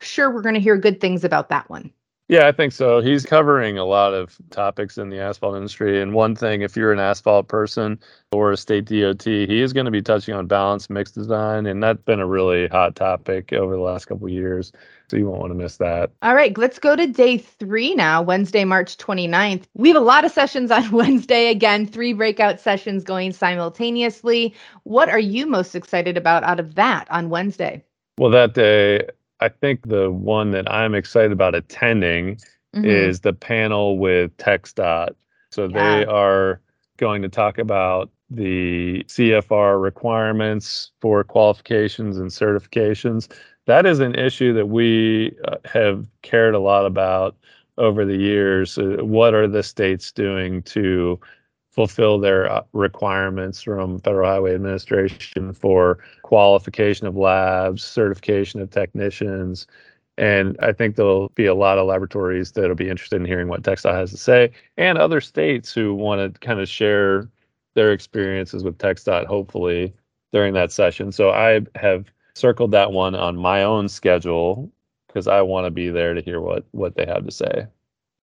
sure 0.00 0.30
we're 0.30 0.42
going 0.42 0.54
to 0.54 0.60
hear 0.60 0.76
good 0.76 1.00
things 1.00 1.24
about 1.24 1.48
that 1.50 1.70
one. 1.70 1.92
Yeah, 2.32 2.48
I 2.48 2.52
think 2.52 2.72
so. 2.72 3.02
He's 3.02 3.26
covering 3.26 3.76
a 3.76 3.84
lot 3.84 4.14
of 4.14 4.38
topics 4.48 4.96
in 4.96 5.10
the 5.10 5.18
asphalt 5.18 5.54
industry. 5.54 6.00
And 6.00 6.14
one 6.14 6.34
thing, 6.34 6.62
if 6.62 6.78
you're 6.78 6.90
an 6.90 6.98
asphalt 6.98 7.46
person 7.46 8.00
or 8.32 8.52
a 8.52 8.56
state 8.56 8.86
DOT, 8.86 9.22
he 9.22 9.60
is 9.60 9.74
going 9.74 9.84
to 9.84 9.90
be 9.90 10.00
touching 10.00 10.32
on 10.32 10.46
balanced 10.46 10.88
mix 10.88 11.10
design. 11.10 11.66
And 11.66 11.82
that's 11.82 12.00
been 12.00 12.20
a 12.20 12.26
really 12.26 12.68
hot 12.68 12.96
topic 12.96 13.52
over 13.52 13.76
the 13.76 13.82
last 13.82 14.06
couple 14.06 14.30
years. 14.30 14.72
So 15.10 15.18
you 15.18 15.26
won't 15.26 15.40
want 15.40 15.50
to 15.50 15.58
miss 15.58 15.76
that. 15.76 16.10
All 16.22 16.34
right, 16.34 16.56
let's 16.56 16.78
go 16.78 16.96
to 16.96 17.06
day 17.06 17.36
three 17.36 17.94
now, 17.94 18.22
Wednesday, 18.22 18.64
March 18.64 18.96
29th. 18.96 19.64
We 19.74 19.88
have 19.88 19.98
a 19.98 20.00
lot 20.00 20.24
of 20.24 20.32
sessions 20.32 20.70
on 20.70 20.90
Wednesday. 20.90 21.50
Again, 21.50 21.86
three 21.86 22.14
breakout 22.14 22.60
sessions 22.60 23.04
going 23.04 23.34
simultaneously. 23.34 24.54
What 24.84 25.10
are 25.10 25.18
you 25.18 25.46
most 25.46 25.74
excited 25.74 26.16
about 26.16 26.44
out 26.44 26.60
of 26.60 26.76
that 26.76 27.10
on 27.10 27.28
Wednesday? 27.28 27.84
Well, 28.16 28.30
that 28.30 28.54
day, 28.54 29.06
I 29.42 29.48
think 29.48 29.88
the 29.88 30.10
one 30.10 30.52
that 30.52 30.70
I'm 30.70 30.94
excited 30.94 31.32
about 31.32 31.56
attending 31.56 32.36
mm-hmm. 32.74 32.84
is 32.84 33.20
the 33.20 33.32
panel 33.32 33.98
with 33.98 34.36
TxDOT. 34.36 35.14
So 35.50 35.64
yeah. 35.66 35.96
they 35.96 36.04
are 36.06 36.60
going 36.96 37.22
to 37.22 37.28
talk 37.28 37.58
about 37.58 38.10
the 38.30 39.04
CFR 39.08 39.82
requirements 39.82 40.92
for 41.00 41.24
qualifications 41.24 42.18
and 42.18 42.30
certifications. 42.30 43.28
That 43.66 43.84
is 43.84 43.98
an 43.98 44.14
issue 44.14 44.52
that 44.54 44.66
we 44.66 45.36
uh, 45.44 45.56
have 45.64 46.06
cared 46.22 46.54
a 46.54 46.60
lot 46.60 46.86
about 46.86 47.36
over 47.78 48.04
the 48.04 48.16
years. 48.16 48.78
Uh, 48.78 48.98
what 49.00 49.34
are 49.34 49.48
the 49.48 49.64
states 49.64 50.12
doing 50.12 50.62
to 50.62 51.18
fulfill 51.72 52.18
their 52.18 52.50
uh, 52.50 52.62
requirements 52.72 53.62
from 53.62 53.98
Federal 53.98 54.28
Highway 54.28 54.54
Administration 54.54 55.52
for 55.52 55.98
qualification 56.22 57.06
of 57.06 57.16
labs, 57.16 57.82
certification 57.82 58.60
of 58.60 58.70
technicians. 58.70 59.66
And 60.18 60.56
I 60.60 60.72
think 60.72 60.96
there'll 60.96 61.30
be 61.30 61.46
a 61.46 61.54
lot 61.54 61.78
of 61.78 61.86
laboratories 61.86 62.52
that'll 62.52 62.76
be 62.76 62.90
interested 62.90 63.16
in 63.16 63.24
hearing 63.24 63.48
what 63.48 63.62
TxDOT 63.62 63.94
has 63.94 64.10
to 64.10 64.18
say, 64.18 64.52
and 64.76 64.98
other 64.98 65.22
states 65.22 65.72
who 65.72 65.94
want 65.94 66.34
to 66.34 66.38
kind 66.40 66.60
of 66.60 66.68
share 66.68 67.28
their 67.74 67.92
experiences 67.92 68.62
with 68.62 68.76
TxDOT, 68.76 69.24
hopefully, 69.24 69.94
during 70.32 70.52
that 70.52 70.70
session. 70.70 71.10
So 71.12 71.30
I 71.30 71.60
have 71.76 72.12
circled 72.34 72.72
that 72.72 72.92
one 72.92 73.14
on 73.14 73.36
my 73.36 73.62
own 73.62 73.88
schedule 73.88 74.70
because 75.06 75.26
I 75.26 75.40
want 75.40 75.66
to 75.66 75.70
be 75.70 75.88
there 75.88 76.12
to 76.12 76.20
hear 76.20 76.40
what 76.40 76.64
what 76.72 76.94
they 76.96 77.06
have 77.06 77.24
to 77.24 77.30
say. 77.30 77.66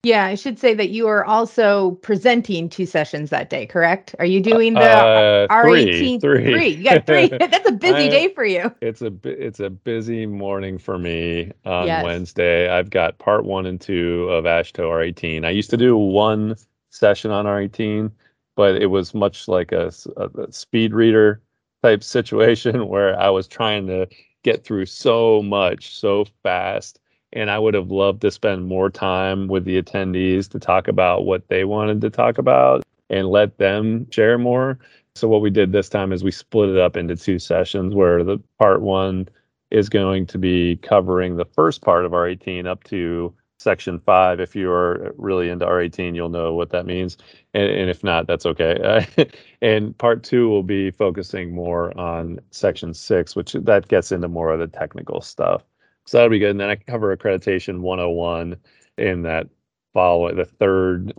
Yeah, 0.05 0.27
I 0.27 0.37
should 0.37 0.61
say 0.61 0.75
that 0.75 0.91
you 0.91 1.09
are 1.09 1.25
also 1.25 1.93
presenting 2.03 2.69
two 2.69 2.87
sessions 2.87 3.31
that 3.31 3.51
day, 3.51 3.67
correct? 3.67 4.15
Are 4.21 4.25
you 4.25 4.41
doing 4.41 4.75
the 4.75 4.81
uh, 4.81 5.49
R18? 5.49 6.21
Three, 6.21 6.45
three. 6.45 6.69
You 6.69 6.85
got 6.85 7.05
three. 7.05 7.27
That's 7.39 7.69
a 7.69 7.73
busy 7.73 8.07
I, 8.07 8.09
day 8.09 8.33
for 8.33 8.45
you. 8.45 8.73
It's 8.81 9.03
a 9.03 9.13
it's 9.25 9.59
a 9.59 9.71
busy 9.71 10.25
morning 10.25 10.79
for 10.79 10.99
me 10.99 11.51
on 11.65 11.89
yes. 11.89 12.05
Wednesday. 12.05 12.69
I've 12.69 12.91
got 12.91 13.19
part 13.19 13.45
one 13.45 13.67
and 13.67 13.81
two 13.81 14.29
of 14.31 14.45
AASHTO 14.45 14.79
R18. 14.79 15.45
I 15.45 15.51
used 15.51 15.71
to 15.71 15.77
do 15.77 15.97
one 15.97 16.55
session 16.91 17.33
on 17.33 17.47
R18, 17.47 18.13
but 18.55 18.81
it 18.81 18.87
was 18.87 19.15
much 19.15 19.49
like 19.49 19.73
a, 19.73 19.91
a 20.17 20.53
speed 20.53 20.95
reader 20.95 21.43
type 21.83 22.05
situation 22.05 22.87
where 22.87 23.19
I 23.19 23.31
was 23.31 23.49
trying 23.49 23.89
to 23.89 24.07
get 24.45 24.65
through 24.65 24.87
so 24.87 25.43
much 25.43 25.97
so 25.97 26.25
fast. 26.45 27.01
And 27.33 27.51
I 27.51 27.59
would 27.59 27.75
have 27.75 27.91
loved 27.91 28.23
to 28.23 28.31
spend 28.31 28.67
more 28.67 28.91
time 28.91 29.49
with 29.49 29.65
the 29.65 29.81
attendees 29.81 30.49
to 30.51 30.59
talk 30.59 30.89
about 30.89 31.27
what 31.27 31.49
they 31.49 31.65
wanted 31.65 32.01
to 32.01 32.11
talk 32.11 32.39
about 32.39 32.85
and 33.11 33.29
let 33.29 33.59
them 33.59 34.11
share 34.11 34.39
more. 34.39 34.79
So 35.15 35.29
what 35.29 35.43
we 35.43 35.51
did 35.51 35.73
this 35.73 35.89
time 35.89 36.13
is 36.13 36.23
we 36.23 36.31
split 36.31 36.71
it 36.71 36.79
up 36.79 36.97
into 36.97 37.17
two 37.17 37.39
sessions 37.39 37.95
where 37.95 38.23
the 38.23 38.39
part 38.59 38.83
one 38.83 39.29
is 39.71 39.89
going 39.89 40.27
to 40.27 40.39
be 40.39 40.77
covering 40.77 41.37
the 41.37 41.45
first 41.45 41.83
part 41.83 42.05
of 42.05 42.13
R18 42.13 42.67
up 42.67 42.85
to 42.85 43.35
section 43.59 43.99
five. 43.99 44.41
If 44.41 44.55
you're 44.55 45.13
really 45.19 45.51
into 45.51 45.67
R18, 45.67 46.15
you'll 46.15 46.29
know 46.29 46.55
what 46.55 46.71
that 46.71 46.87
means. 46.87 47.19
And, 47.55 47.71
and 47.71 47.91
if 47.91 48.05
not, 48.05 48.27
that's 48.27 48.47
okay. 48.47 49.07
and 49.63 49.97
part 49.99 50.23
two 50.23 50.49
will 50.49 50.63
be 50.63 50.91
focusing 50.91 51.53
more 51.53 51.97
on 51.99 52.39
section 52.51 52.95
six, 52.95 53.35
which 53.37 53.53
that 53.53 53.89
gets 53.89 54.13
into 54.13 54.29
more 54.29 54.53
of 54.53 54.61
the 54.61 54.69
technical 54.69 55.21
stuff. 55.21 55.63
So 56.09 56.17
that'll 56.17 56.31
be 56.31 56.39
good. 56.39 56.53
And 56.53 56.61
then 56.61 56.71
I 56.71 56.77
cover 56.77 57.15
accreditation 57.15 57.81
101 57.81 58.57
in 58.97 59.23
that 59.23 59.47
follow 59.93 60.35
the 60.35 60.47
third 60.47 61.13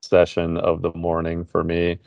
session 0.00 0.56
of 0.56 0.80
the 0.80 0.90
morning 0.94 1.44
for 1.44 1.62
me. 1.62 1.98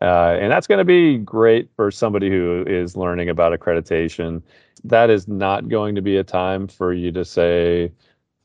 Uh, 0.00 0.36
and 0.40 0.52
that's 0.52 0.68
going 0.68 0.78
to 0.78 0.84
be 0.84 1.18
great 1.18 1.70
for 1.74 1.90
somebody 1.90 2.30
who 2.30 2.64
is 2.68 2.96
learning 2.96 3.30
about 3.30 3.58
accreditation. 3.58 4.42
That 4.84 5.10
is 5.10 5.26
not 5.26 5.68
going 5.68 5.96
to 5.96 6.02
be 6.02 6.16
a 6.18 6.24
time 6.24 6.68
for 6.68 6.92
you 6.92 7.10
to 7.12 7.24
say, 7.24 7.90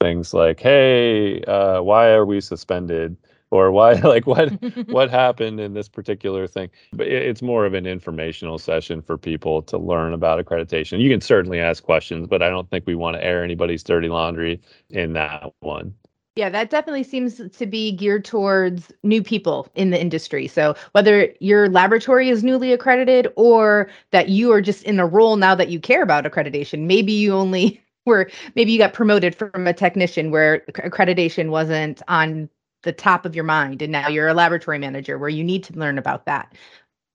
things 0.02 0.34
like, 0.34 0.60
"Hey, 0.60 1.42
uh, 1.44 1.82
why 1.84 2.10
are 2.10 2.26
we 2.26 2.42
suspended?" 2.42 3.18
Or 3.52 3.72
why 3.72 3.94
like 4.04 4.28
what 4.28 4.50
what 4.90 5.10
happened 5.10 5.60
in 5.60 5.74
this 5.74 5.88
particular 5.88 6.48
thing. 6.48 6.70
But 6.94 7.08
it's 7.08 7.42
more 7.42 7.66
of 7.66 7.74
an 7.74 7.86
informational 7.86 8.58
session 8.58 9.02
for 9.02 9.18
people 9.18 9.62
to 9.64 9.78
learn 9.78 10.14
about 10.14 10.44
accreditation. 10.44 11.00
You 11.00 11.10
can 11.10 11.22
certainly 11.22 11.60
ask 11.60 11.84
questions 11.84 12.28
but 12.28 12.42
i 12.42 12.50
don't 12.50 12.70
think 12.70 12.86
we 12.86 12.96
want 12.96 13.16
to 13.16 13.24
air 13.24 13.44
anybody's 13.44 13.84
dirty 13.84 14.10
laundry 14.10 14.62
in 14.90 15.14
that 15.14 15.52
one. 15.60 15.94
Yeah, 16.38 16.50
that 16.50 16.70
definitely 16.70 17.04
seems 17.04 17.42
to 17.50 17.66
be 17.66 17.92
geared 17.92 18.24
towards 18.24 18.92
new 19.02 19.24
people 19.24 19.68
in 19.74 19.90
the 19.90 20.00
industry. 20.00 20.48
So, 20.48 20.76
whether 20.92 21.34
your 21.40 21.68
laboratory 21.68 22.30
is 22.30 22.44
newly 22.44 22.72
accredited 22.72 23.34
or 23.36 23.90
that 24.12 24.30
you 24.30 24.52
are 24.52 24.62
just 24.62 24.84
in 24.84 25.00
a 25.00 25.08
role 25.08 25.36
now 25.36 25.56
that 25.56 25.70
you 25.70 25.80
care 25.80 26.04
about 26.04 26.26
accreditation, 26.26 26.82
maybe 26.86 27.12
you 27.12 27.34
only 27.34 27.82
where 28.04 28.30
maybe 28.56 28.72
you 28.72 28.78
got 28.78 28.94
promoted 28.94 29.34
from 29.34 29.66
a 29.66 29.74
technician 29.74 30.30
where 30.30 30.60
accreditation 30.74 31.50
wasn't 31.50 32.04
on 32.08 32.50
the 32.88 32.92
top 32.94 33.26
of 33.26 33.36
your 33.36 33.44
mind 33.44 33.82
and 33.82 33.92
now 33.92 34.08
you're 34.08 34.28
a 34.28 34.34
laboratory 34.34 34.80
manager 34.80 35.18
where 35.18 35.30
you 35.30 35.44
need 35.44 35.64
to 35.64 35.74
learn 35.74 35.98
about 35.98 36.26
that 36.26 36.56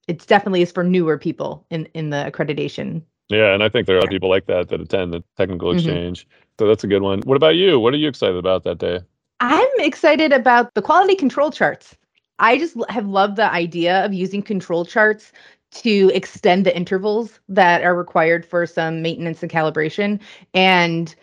it's 0.07 0.25
definitely 0.25 0.61
is 0.61 0.71
for 0.71 0.83
newer 0.83 1.17
people 1.17 1.65
in 1.69 1.85
in 1.93 2.09
the 2.09 2.31
accreditation 2.31 3.01
yeah 3.29 3.53
and 3.53 3.63
i 3.63 3.67
think 3.67 3.87
there 3.87 3.97
are 3.97 4.07
people 4.07 4.29
like 4.29 4.45
that 4.45 4.69
that 4.69 4.79
attend 4.79 5.11
the 5.11 5.23
technical 5.35 5.69
mm-hmm. 5.69 5.79
exchange 5.79 6.21
mm-hmm. 6.21 6.33
so 6.59 6.67
that's 6.67 6.83
a 6.83 6.87
good 6.87 7.01
one 7.01 7.19
what 7.21 7.35
about 7.35 7.55
you 7.55 7.79
what 7.79 7.93
are 7.93 7.97
you 7.97 8.07
excited 8.07 8.37
about 8.37 8.63
that 8.63 8.77
day 8.77 8.99
i'm 9.41 9.67
excited 9.79 10.31
about 10.31 10.73
the 10.75 10.81
quality 10.81 11.15
control 11.15 11.51
charts 11.51 11.95
I 12.39 12.57
just 12.57 12.75
have 12.89 13.07
loved 13.07 13.35
the 13.35 13.51
idea 13.51 14.03
of 14.03 14.13
using 14.13 14.41
control 14.41 14.85
charts 14.85 15.31
to 15.73 16.11
extend 16.13 16.65
the 16.65 16.75
intervals 16.75 17.39
that 17.49 17.83
are 17.83 17.95
required 17.95 18.45
for 18.45 18.65
some 18.65 19.01
maintenance 19.01 19.41
and 19.41 19.51
calibration. 19.51 20.19
And 20.53 21.15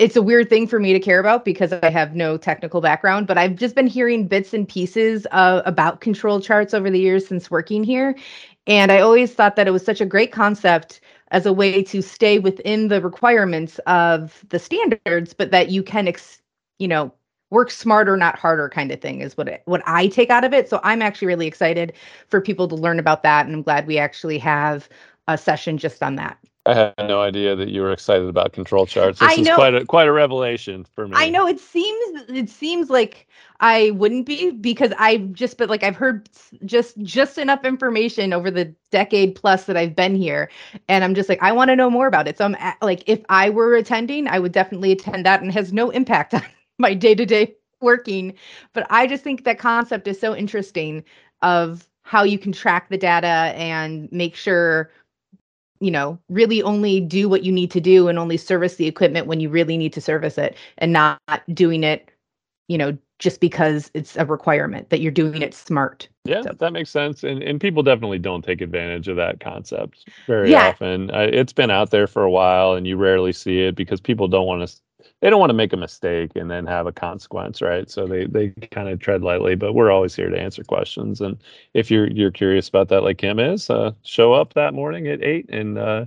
it's 0.00 0.16
a 0.16 0.22
weird 0.22 0.48
thing 0.48 0.66
for 0.66 0.80
me 0.80 0.94
to 0.94 0.98
care 0.98 1.20
about 1.20 1.44
because 1.44 1.74
I 1.74 1.90
have 1.90 2.16
no 2.16 2.38
technical 2.38 2.80
background, 2.80 3.26
but 3.26 3.36
I've 3.36 3.54
just 3.54 3.74
been 3.74 3.86
hearing 3.86 4.26
bits 4.26 4.54
and 4.54 4.66
pieces 4.66 5.26
uh, 5.30 5.60
about 5.66 6.00
control 6.00 6.40
charts 6.40 6.72
over 6.72 6.88
the 6.88 6.98
years 6.98 7.26
since 7.26 7.50
working 7.50 7.84
here. 7.84 8.16
And 8.66 8.90
I 8.90 9.00
always 9.00 9.34
thought 9.34 9.56
that 9.56 9.68
it 9.68 9.72
was 9.72 9.84
such 9.84 10.00
a 10.00 10.06
great 10.06 10.32
concept 10.32 11.02
as 11.32 11.44
a 11.44 11.52
way 11.52 11.82
to 11.82 12.00
stay 12.00 12.38
within 12.38 12.88
the 12.88 13.02
requirements 13.02 13.78
of 13.80 14.42
the 14.48 14.58
standards, 14.58 15.34
but 15.34 15.50
that 15.50 15.68
you 15.68 15.82
can, 15.82 16.08
ex- 16.08 16.40
you 16.78 16.88
know, 16.88 17.12
work 17.50 17.70
smarter 17.70 18.16
not 18.16 18.38
harder 18.38 18.70
kind 18.70 18.90
of 18.90 19.02
thing 19.02 19.20
is 19.20 19.36
what 19.36 19.48
it, 19.48 19.60
what 19.66 19.82
I 19.84 20.06
take 20.06 20.30
out 20.30 20.44
of 20.44 20.54
it. 20.54 20.70
So 20.70 20.80
I'm 20.82 21.02
actually 21.02 21.28
really 21.28 21.46
excited 21.46 21.92
for 22.28 22.40
people 22.40 22.68
to 22.68 22.74
learn 22.74 22.98
about 22.98 23.22
that 23.24 23.44
and 23.44 23.54
I'm 23.54 23.62
glad 23.62 23.86
we 23.86 23.98
actually 23.98 24.38
have 24.38 24.88
a 25.28 25.36
session 25.36 25.76
just 25.76 26.02
on 26.02 26.16
that. 26.16 26.38
I 26.66 26.74
had 26.74 27.08
no 27.08 27.22
idea 27.22 27.56
that 27.56 27.70
you 27.70 27.80
were 27.80 27.90
excited 27.90 28.28
about 28.28 28.52
control 28.52 28.84
charts. 28.84 29.18
This 29.18 29.30
I 29.30 29.36
know, 29.36 29.52
is 29.52 29.56
quite 29.56 29.74
a 29.74 29.84
quite 29.86 30.08
a 30.08 30.12
revelation 30.12 30.84
for 30.94 31.08
me. 31.08 31.14
I 31.16 31.30
know 31.30 31.46
it 31.46 31.58
seems 31.58 32.24
it 32.28 32.50
seems 32.50 32.90
like 32.90 33.26
I 33.60 33.92
wouldn't 33.92 34.26
be 34.26 34.50
because 34.50 34.92
I've 34.98 35.32
just 35.32 35.56
but 35.56 35.70
like 35.70 35.82
I've 35.82 35.96
heard 35.96 36.28
just 36.66 36.98
just 36.98 37.38
enough 37.38 37.64
information 37.64 38.34
over 38.34 38.50
the 38.50 38.74
decade 38.90 39.36
plus 39.36 39.64
that 39.64 39.76
I've 39.78 39.96
been 39.96 40.14
here 40.14 40.50
and 40.86 41.02
I'm 41.02 41.14
just 41.14 41.30
like 41.30 41.42
I 41.42 41.50
want 41.50 41.70
to 41.70 41.76
know 41.76 41.88
more 41.88 42.06
about 42.06 42.28
it. 42.28 42.36
So 42.36 42.44
I'm 42.44 42.54
at, 42.56 42.76
like 42.82 43.04
if 43.06 43.20
I 43.30 43.48
were 43.48 43.74
attending, 43.74 44.28
I 44.28 44.38
would 44.38 44.52
definitely 44.52 44.92
attend 44.92 45.24
that 45.24 45.40
and 45.40 45.50
has 45.52 45.72
no 45.72 45.88
impact 45.88 46.34
on 46.34 46.42
my 46.78 46.92
day 46.92 47.14
to 47.14 47.24
day 47.24 47.54
working. 47.80 48.34
But 48.74 48.86
I 48.90 49.06
just 49.06 49.24
think 49.24 49.44
that 49.44 49.58
concept 49.58 50.06
is 50.06 50.20
so 50.20 50.36
interesting 50.36 51.04
of 51.40 51.88
how 52.02 52.22
you 52.24 52.38
can 52.38 52.52
track 52.52 52.88
the 52.90 52.98
data 52.98 53.54
and 53.56 54.10
make 54.12 54.34
sure 54.34 54.90
you 55.80 55.90
know 55.90 56.18
really 56.28 56.62
only 56.62 57.00
do 57.00 57.28
what 57.28 57.42
you 57.42 57.50
need 57.50 57.70
to 57.70 57.80
do 57.80 58.08
and 58.08 58.18
only 58.18 58.36
service 58.36 58.76
the 58.76 58.86
equipment 58.86 59.26
when 59.26 59.40
you 59.40 59.48
really 59.48 59.76
need 59.76 59.92
to 59.92 60.00
service 60.00 60.38
it 60.38 60.56
and 60.78 60.92
not 60.92 61.20
doing 61.52 61.82
it 61.82 62.10
you 62.68 62.78
know 62.78 62.96
just 63.18 63.40
because 63.40 63.90
it's 63.92 64.16
a 64.16 64.24
requirement 64.24 64.88
that 64.90 65.00
you're 65.00 65.10
doing 65.10 65.42
it 65.42 65.54
smart 65.54 66.08
yeah 66.24 66.42
so. 66.42 66.52
that 66.58 66.72
makes 66.72 66.90
sense 66.90 67.24
and 67.24 67.42
and 67.42 67.60
people 67.60 67.82
definitely 67.82 68.18
don't 68.18 68.44
take 68.44 68.60
advantage 68.60 69.08
of 69.08 69.16
that 69.16 69.40
concept 69.40 70.08
very 70.26 70.50
yeah. 70.50 70.68
often 70.68 71.10
I, 71.10 71.24
it's 71.24 71.52
been 71.52 71.70
out 71.70 71.90
there 71.90 72.06
for 72.06 72.22
a 72.22 72.30
while 72.30 72.74
and 72.74 72.86
you 72.86 72.96
rarely 72.96 73.32
see 73.32 73.60
it 73.60 73.74
because 73.74 74.00
people 74.00 74.28
don't 74.28 74.46
want 74.46 74.68
to 74.68 74.76
they 75.20 75.30
don't 75.30 75.40
want 75.40 75.50
to 75.50 75.54
make 75.54 75.72
a 75.72 75.76
mistake 75.76 76.32
and 76.34 76.50
then 76.50 76.66
have 76.66 76.86
a 76.86 76.92
consequence, 76.92 77.60
right? 77.60 77.90
So 77.90 78.06
they 78.06 78.26
they 78.26 78.48
kind 78.70 78.88
of 78.88 78.98
tread 79.00 79.22
lightly. 79.22 79.54
But 79.54 79.74
we're 79.74 79.90
always 79.90 80.14
here 80.14 80.30
to 80.30 80.40
answer 80.40 80.64
questions, 80.64 81.20
and 81.20 81.36
if 81.74 81.90
you're 81.90 82.08
you're 82.08 82.30
curious 82.30 82.68
about 82.68 82.88
that, 82.88 83.02
like 83.02 83.18
Kim 83.18 83.38
is, 83.38 83.68
uh, 83.70 83.92
show 84.02 84.32
up 84.32 84.54
that 84.54 84.74
morning 84.74 85.08
at 85.08 85.22
eight 85.22 85.48
and 85.50 85.78
uh, 85.78 86.06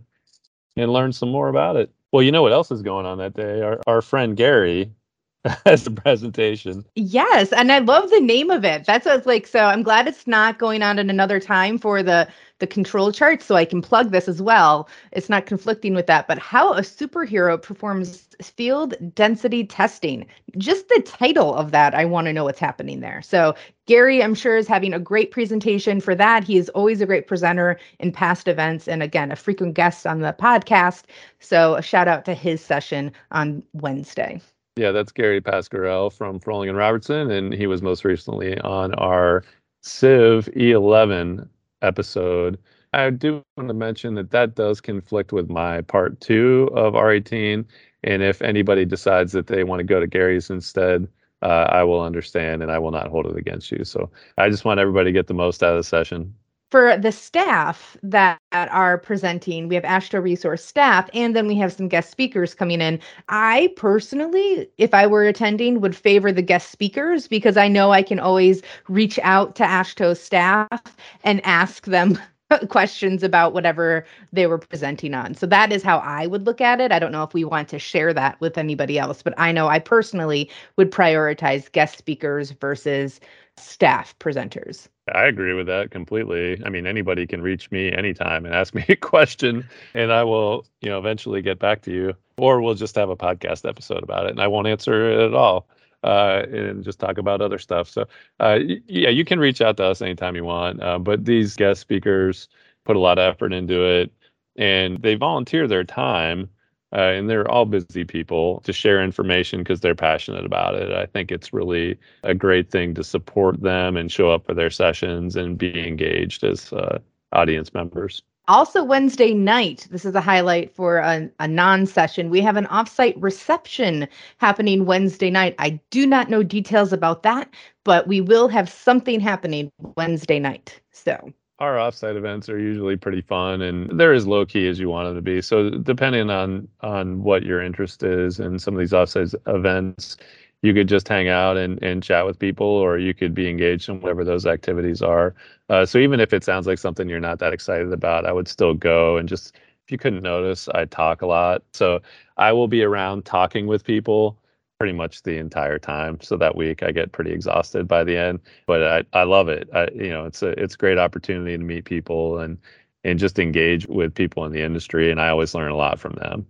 and 0.75 0.91
learn 0.91 1.13
some 1.13 1.29
more 1.29 1.49
about 1.49 1.75
it. 1.75 1.91
Well, 2.11 2.23
you 2.23 2.31
know 2.31 2.41
what 2.41 2.53
else 2.53 2.71
is 2.71 2.81
going 2.81 3.05
on 3.05 3.17
that 3.19 3.33
day? 3.33 3.61
Our 3.61 3.79
our 3.87 4.01
friend 4.01 4.35
Gary 4.35 4.91
has 5.65 5.85
a 5.85 5.91
presentation. 5.91 6.85
Yes, 6.95 7.51
and 7.51 7.71
I 7.71 7.79
love 7.79 8.09
the 8.09 8.21
name 8.21 8.49
of 8.49 8.65
it. 8.65 8.85
That's 8.85 9.05
what's 9.05 9.25
like. 9.25 9.45
So 9.47 9.59
I'm 9.59 9.83
glad 9.83 10.07
it's 10.07 10.25
not 10.27 10.57
going 10.57 10.81
on 10.81 10.99
at 10.99 11.09
another 11.09 11.39
time 11.39 11.77
for 11.77 12.01
the 12.01 12.27
the 12.63 12.67
control 12.67 13.11
chart, 13.11 13.43
so 13.43 13.55
I 13.55 13.65
can 13.65 13.81
plug 13.81 14.11
this 14.11 14.29
as 14.29 14.41
well. 14.41 14.87
It's 15.11 15.27
not 15.27 15.45
conflicting 15.45 15.93
with 15.93 16.07
that. 16.07 16.29
But 16.29 16.39
how 16.39 16.71
a 16.71 16.79
superhero 16.79 17.61
performs 17.61 18.29
field 18.41 18.95
density 19.13 19.65
testing. 19.65 20.25
Just 20.57 20.87
the 20.87 21.01
title 21.05 21.53
of 21.55 21.71
that, 21.71 21.93
I 21.93 22.05
want 22.05 22.27
to 22.27 22.33
know 22.33 22.45
what's 22.45 22.59
happening 22.59 23.01
there. 23.01 23.21
So 23.21 23.53
Gary, 23.85 24.23
I'm 24.23 24.33
sure, 24.33 24.55
is 24.55 24.65
having 24.65 24.93
a 24.93 24.99
great 24.99 25.31
presentation 25.31 25.99
for 25.99 26.15
that. 26.15 26.45
He 26.45 26.55
is 26.55 26.69
always 26.69 27.01
a 27.01 27.05
great 27.05 27.27
presenter 27.27 27.77
in 27.99 28.13
past 28.13 28.47
events, 28.47 28.87
and 28.87 29.03
again, 29.03 29.29
a 29.29 29.35
frequent 29.35 29.73
guest 29.73 30.07
on 30.07 30.21
the 30.21 30.33
podcast. 30.39 31.03
So 31.41 31.75
a 31.75 31.81
shout 31.81 32.07
out 32.07 32.23
to 32.25 32.33
his 32.33 32.61
session 32.61 33.11
on 33.31 33.61
Wednesday. 33.73 34.39
Yeah, 34.77 34.91
that's 34.91 35.11
Gary 35.11 35.41
Pasquarelli 35.41 36.13
from 36.13 36.39
Froehling 36.39 36.69
and 36.69 36.77
Robertson, 36.77 37.29
and 37.29 37.53
he 37.53 37.67
was 37.67 37.81
most 37.81 38.05
recently 38.05 38.57
on 38.61 38.93
our 38.93 39.43
Civ 39.81 40.45
E11 40.55 41.49
episode. 41.83 42.59
I 42.93 43.09
do 43.09 43.43
want 43.57 43.69
to 43.69 43.73
mention 43.73 44.15
that 44.15 44.31
that 44.31 44.55
does 44.55 44.81
conflict 44.81 45.33
with 45.33 45.49
my 45.49 45.81
part 45.81 46.19
two 46.21 46.69
of 46.73 46.93
R18, 46.93 47.65
and 48.03 48.23
if 48.23 48.41
anybody 48.41 48.85
decides 48.85 49.31
that 49.33 49.47
they 49.47 49.63
want 49.63 49.79
to 49.79 49.83
go 49.83 49.99
to 49.99 50.07
Gary's 50.07 50.49
instead, 50.49 51.07
uh, 51.41 51.67
I 51.69 51.83
will 51.83 52.01
understand 52.01 52.61
and 52.63 52.71
I 52.71 52.79
will 52.79 52.91
not 52.91 53.07
hold 53.09 53.25
it 53.27 53.37
against 53.37 53.71
you. 53.71 53.83
So 53.83 54.09
I 54.37 54.49
just 54.49 54.65
want 54.65 54.79
everybody 54.79 55.05
to 55.05 55.11
get 55.11 55.27
the 55.27 55.33
most 55.33 55.63
out 55.63 55.73
of 55.73 55.79
the 55.79 55.83
session 55.83 56.33
for 56.73 56.97
the 56.97 57.11
staff 57.11 57.95
that 58.01 58.39
are 58.51 58.97
presenting, 58.97 59.67
we 59.67 59.75
have 59.75 59.83
AASHTO 59.83 60.23
resource 60.23 60.65
staff, 60.65 61.07
and 61.13 61.35
then 61.35 61.45
we 61.45 61.53
have 61.53 61.71
some 61.71 61.87
guest 61.87 62.09
speakers 62.09 62.55
coming 62.55 62.81
in. 62.81 62.99
I 63.29 63.71
personally, 63.75 64.67
if 64.79 64.91
I 64.91 65.05
were 65.05 65.23
attending, 65.23 65.81
would 65.81 65.95
favor 65.95 66.31
the 66.31 66.41
guest 66.41 66.71
speakers 66.71 67.27
because 67.27 67.57
I 67.57 67.67
know 67.67 67.91
I 67.91 68.01
can 68.01 68.17
always 68.19 68.63
reach 68.87 69.19
out 69.21 69.53
to 69.57 69.63
AASHTO 69.63 70.17
staff 70.17 70.97
and 71.23 71.45
ask 71.45 71.85
them 71.85 72.17
questions 72.69 73.21
about 73.21 73.53
whatever 73.53 74.03
they 74.31 74.47
were 74.47 74.57
presenting 74.57 75.13
on. 75.13 75.35
So 75.35 75.45
that 75.45 75.71
is 75.71 75.83
how 75.83 75.99
I 75.99 76.25
would 76.25 76.47
look 76.47 76.59
at 76.59 76.81
it. 76.81 76.91
I 76.91 76.97
don't 76.97 77.11
know 77.11 77.23
if 77.23 77.35
we 77.35 77.43
want 77.43 77.69
to 77.69 77.77
share 77.77 78.15
that 78.15 78.41
with 78.41 78.57
anybody 78.57 78.97
else, 78.97 79.21
but 79.21 79.35
I 79.37 79.51
know 79.51 79.67
I 79.67 79.77
personally 79.77 80.49
would 80.77 80.91
prioritize 80.91 81.71
guest 81.71 81.99
speakers 81.99 82.49
versus 82.49 83.19
staff 83.57 84.17
presenters. 84.19 84.87
I 85.13 85.25
agree 85.25 85.53
with 85.53 85.67
that 85.67 85.91
completely. 85.91 86.61
I 86.65 86.69
mean, 86.69 86.87
anybody 86.87 87.27
can 87.27 87.41
reach 87.41 87.69
me 87.71 87.91
anytime 87.91 88.45
and 88.45 88.55
ask 88.55 88.73
me 88.73 88.85
a 88.89 88.95
question, 88.95 89.67
and 89.93 90.11
I 90.11 90.23
will, 90.23 90.65
you 90.81 90.89
know, 90.89 90.99
eventually 90.99 91.41
get 91.41 91.59
back 91.59 91.81
to 91.83 91.91
you, 91.91 92.13
or 92.37 92.61
we'll 92.61 92.75
just 92.75 92.95
have 92.95 93.09
a 93.09 93.15
podcast 93.15 93.67
episode 93.67 94.03
about 94.03 94.25
it, 94.25 94.31
and 94.31 94.41
I 94.41 94.47
won't 94.47 94.67
answer 94.67 95.11
it 95.11 95.25
at 95.27 95.33
all, 95.33 95.67
uh, 96.03 96.43
and 96.51 96.83
just 96.83 96.99
talk 96.99 97.17
about 97.17 97.41
other 97.41 97.59
stuff. 97.59 97.89
So, 97.89 98.05
uh, 98.39 98.59
yeah, 98.87 99.09
you 99.09 99.25
can 99.25 99.39
reach 99.39 99.61
out 99.61 99.77
to 99.77 99.85
us 99.85 100.01
anytime 100.01 100.35
you 100.35 100.45
want. 100.45 100.81
Uh, 100.81 100.99
but 100.99 101.25
these 101.25 101.55
guest 101.55 101.81
speakers 101.81 102.47
put 102.85 102.95
a 102.95 102.99
lot 102.99 103.19
of 103.19 103.33
effort 103.33 103.53
into 103.53 103.83
it, 103.83 104.11
and 104.55 105.01
they 105.01 105.15
volunteer 105.15 105.67
their 105.67 105.83
time 105.83 106.49
uh, 106.93 106.99
and 106.99 107.29
they're 107.29 107.49
all 107.49 107.65
busy 107.65 108.03
people 108.05 108.61
to 108.61 108.71
share 108.71 109.03
information 109.03 109.59
because 109.59 109.81
they're 109.81 109.95
passionate 109.95 110.45
about 110.45 110.75
it. 110.75 110.91
I 110.91 111.05
think 111.07 111.31
it's 111.31 111.51
really 111.51 111.97
a 112.23 112.35
great 112.35 112.69
thing 112.69 112.93
to 112.95 113.03
support 113.03 113.61
them 113.61 113.97
and 113.97 114.11
show 114.11 114.31
up 114.31 114.45
for 114.45 114.53
their 114.53 114.69
sessions 114.69 115.35
and 115.35 115.57
be 115.57 115.87
engaged 115.87 116.43
as 116.43 116.71
uh, 116.71 116.99
audience 117.31 117.73
members. 117.73 118.21
Also, 118.49 118.83
Wednesday 118.83 119.33
night, 119.33 119.87
this 119.89 120.03
is 120.03 120.15
a 120.15 120.21
highlight 120.21 120.75
for 120.75 120.97
a, 120.97 121.29
a 121.39 121.47
non 121.47 121.85
session. 121.85 122.29
We 122.29 122.41
have 122.41 122.57
an 122.57 122.65
offsite 122.65 123.15
reception 123.17 124.05
happening 124.37 124.85
Wednesday 124.85 125.29
night. 125.29 125.55
I 125.59 125.79
do 125.91 126.05
not 126.05 126.29
know 126.29 126.43
details 126.43 126.91
about 126.91 127.23
that, 127.23 127.53
but 127.85 128.05
we 128.05 128.19
will 128.19 128.49
have 128.49 128.69
something 128.69 129.21
happening 129.21 129.71
Wednesday 129.95 130.39
night. 130.39 130.81
So, 130.91 131.31
our 131.59 131.75
offsite 131.75 132.17
events 132.17 132.49
are 132.49 132.59
usually 132.59 132.97
pretty 132.97 133.21
fun 133.21 133.61
and 133.61 133.99
they're 133.99 134.13
as 134.13 134.27
low 134.27 134.45
key 134.45 134.67
as 134.67 134.79
you 134.79 134.89
want 134.89 135.07
them 135.07 135.15
to 135.15 135.21
be. 135.21 135.41
So, 135.41 135.69
depending 135.69 136.29
on 136.29 136.67
on 136.81 137.23
what 137.23 137.43
your 137.43 137.61
interest 137.61 138.03
is 138.03 138.39
in 138.39 138.59
some 138.59 138.73
of 138.73 138.79
these 138.79 138.91
offsite 138.91 139.35
events, 139.47 140.17
you 140.63 140.73
could 140.73 140.87
just 140.87 141.07
hang 141.07 141.27
out 141.27 141.57
and, 141.57 141.81
and 141.83 142.01
chat 142.01 142.25
with 142.25 142.39
people 142.39 142.65
or 142.65 142.97
you 142.97 143.13
could 143.13 143.35
be 143.35 143.49
engaged 143.49 143.89
in 143.89 144.01
whatever 144.01 144.23
those 144.23 144.47
activities 144.47 145.01
are 145.01 145.35
uh, 145.69 145.85
so 145.85 145.99
even 145.99 146.19
if 146.19 146.33
it 146.33 146.43
sounds 146.43 146.65
like 146.65 146.79
something 146.79 147.07
you're 147.07 147.19
not 147.19 147.37
that 147.39 147.53
excited 147.53 147.93
about 147.93 148.25
i 148.25 148.31
would 148.31 148.47
still 148.47 148.73
go 148.73 149.17
and 149.17 149.29
just 149.29 149.55
if 149.85 149.91
you 149.91 149.97
couldn't 149.97 150.23
notice 150.23 150.67
i 150.69 150.85
talk 150.85 151.21
a 151.21 151.27
lot 151.27 151.61
so 151.73 152.01
i 152.37 152.51
will 152.51 152.67
be 152.67 152.81
around 152.81 153.25
talking 153.25 153.67
with 153.67 153.83
people 153.83 154.37
pretty 154.83 154.91
much 154.91 155.23
the 155.23 155.37
entire 155.37 155.79
time 155.79 156.19
so 156.19 156.35
that 156.35 156.57
week 156.57 156.83
i 156.83 156.91
get 156.91 157.13
pretty 157.13 157.31
exhausted 157.31 157.87
by 157.87 158.03
the 158.03 158.17
end 158.17 158.37
but 158.67 158.83
i, 158.83 159.21
I 159.21 159.23
love 159.23 159.47
it 159.47 159.69
I, 159.73 159.87
you 159.95 160.09
know 160.09 160.25
it's 160.25 160.43
a 160.43 160.49
it's 160.61 160.75
a 160.75 160.77
great 160.77 160.97
opportunity 160.97 161.57
to 161.57 161.63
meet 161.63 161.85
people 161.85 162.39
and 162.39 162.57
and 163.05 163.17
just 163.17 163.39
engage 163.39 163.87
with 163.87 164.13
people 164.13 164.43
in 164.43 164.51
the 164.51 164.61
industry 164.61 165.09
and 165.09 165.21
i 165.21 165.29
always 165.29 165.55
learn 165.55 165.71
a 165.71 165.77
lot 165.77 166.01
from 166.01 166.15
them 166.15 166.45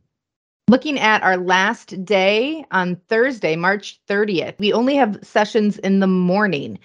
Looking 0.67 0.97
at 0.97 1.21
our 1.21 1.37
last 1.37 2.03
day 2.05 2.65
on 2.71 2.95
Thursday, 3.07 3.55
March 3.55 4.01
30th, 4.09 4.57
we 4.57 4.73
only 4.73 4.95
have 4.95 5.19
sessions 5.21 5.77
in 5.77 5.99
the 5.99 6.07
morning. 6.07 6.79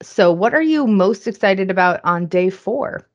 So, 0.00 0.30
what 0.30 0.54
are 0.54 0.62
you 0.62 0.86
most 0.86 1.26
excited 1.26 1.70
about 1.70 2.00
on 2.04 2.26
day 2.26 2.50
four? 2.50 3.08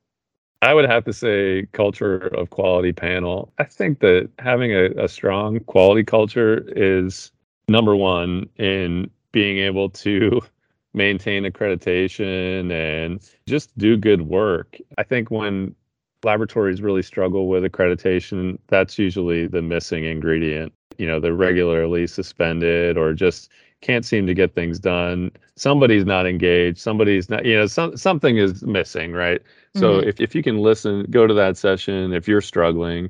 I 0.64 0.74
would 0.74 0.90
have 0.90 1.06
to 1.06 1.14
say 1.14 1.68
culture 1.72 2.18
of 2.18 2.50
quality 2.50 2.92
panel. 2.92 3.54
I 3.60 3.64
think 3.64 4.00
that 4.00 4.30
having 4.40 4.74
a, 4.74 4.90
a 4.98 5.08
strong 5.08 5.60
quality 5.62 6.04
culture 6.04 6.66
is 6.76 7.32
number 7.70 7.96
one 7.96 8.50
in 8.58 9.10
being 9.32 9.60
able 9.60 9.90
to 9.90 10.42
maintain 10.94 11.44
accreditation 11.44 12.72
and 12.72 13.20
just 13.48 13.78
do 13.78 13.96
good 13.96 14.24
work. 14.24 14.78
I 14.98 15.04
think 15.04 15.30
when 15.30 15.76
laboratories 16.24 16.82
really 16.82 17.04
struggle 17.04 17.48
with 17.48 17.64
accreditation, 17.64 18.58
that's 18.68 18.98
usually 18.98 19.48
the 19.48 19.62
missing 19.62 20.06
ingredient. 20.06 20.74
You 20.98 21.08
know, 21.08 21.20
they're 21.20 21.34
regularly 21.34 22.08
suspended 22.08 22.98
or 22.98 23.14
just 23.14 23.50
can't 23.82 24.06
seem 24.06 24.28
to 24.28 24.34
get 24.34 24.54
things 24.54 24.80
done. 24.80 25.32
Somebody's 25.56 26.06
not 26.06 26.28
engaged. 26.28 26.80
Somebody's 26.80 27.30
not, 27.30 27.46
you 27.46 27.56
know, 27.56 27.68
some, 27.68 27.96
something 27.96 28.38
is 28.38 28.64
missing, 28.64 29.14
right? 29.14 29.40
Mm-hmm. 29.42 29.80
So 29.80 30.00
if, 30.00 30.20
if 30.20 30.36
you 30.36 30.44
can 30.44 30.58
listen, 30.58 31.06
go 31.10 31.26
to 31.26 31.34
that 31.34 31.56
session, 31.56 32.12
if 32.12 32.28
you're 32.28 32.42
struggling, 32.42 33.10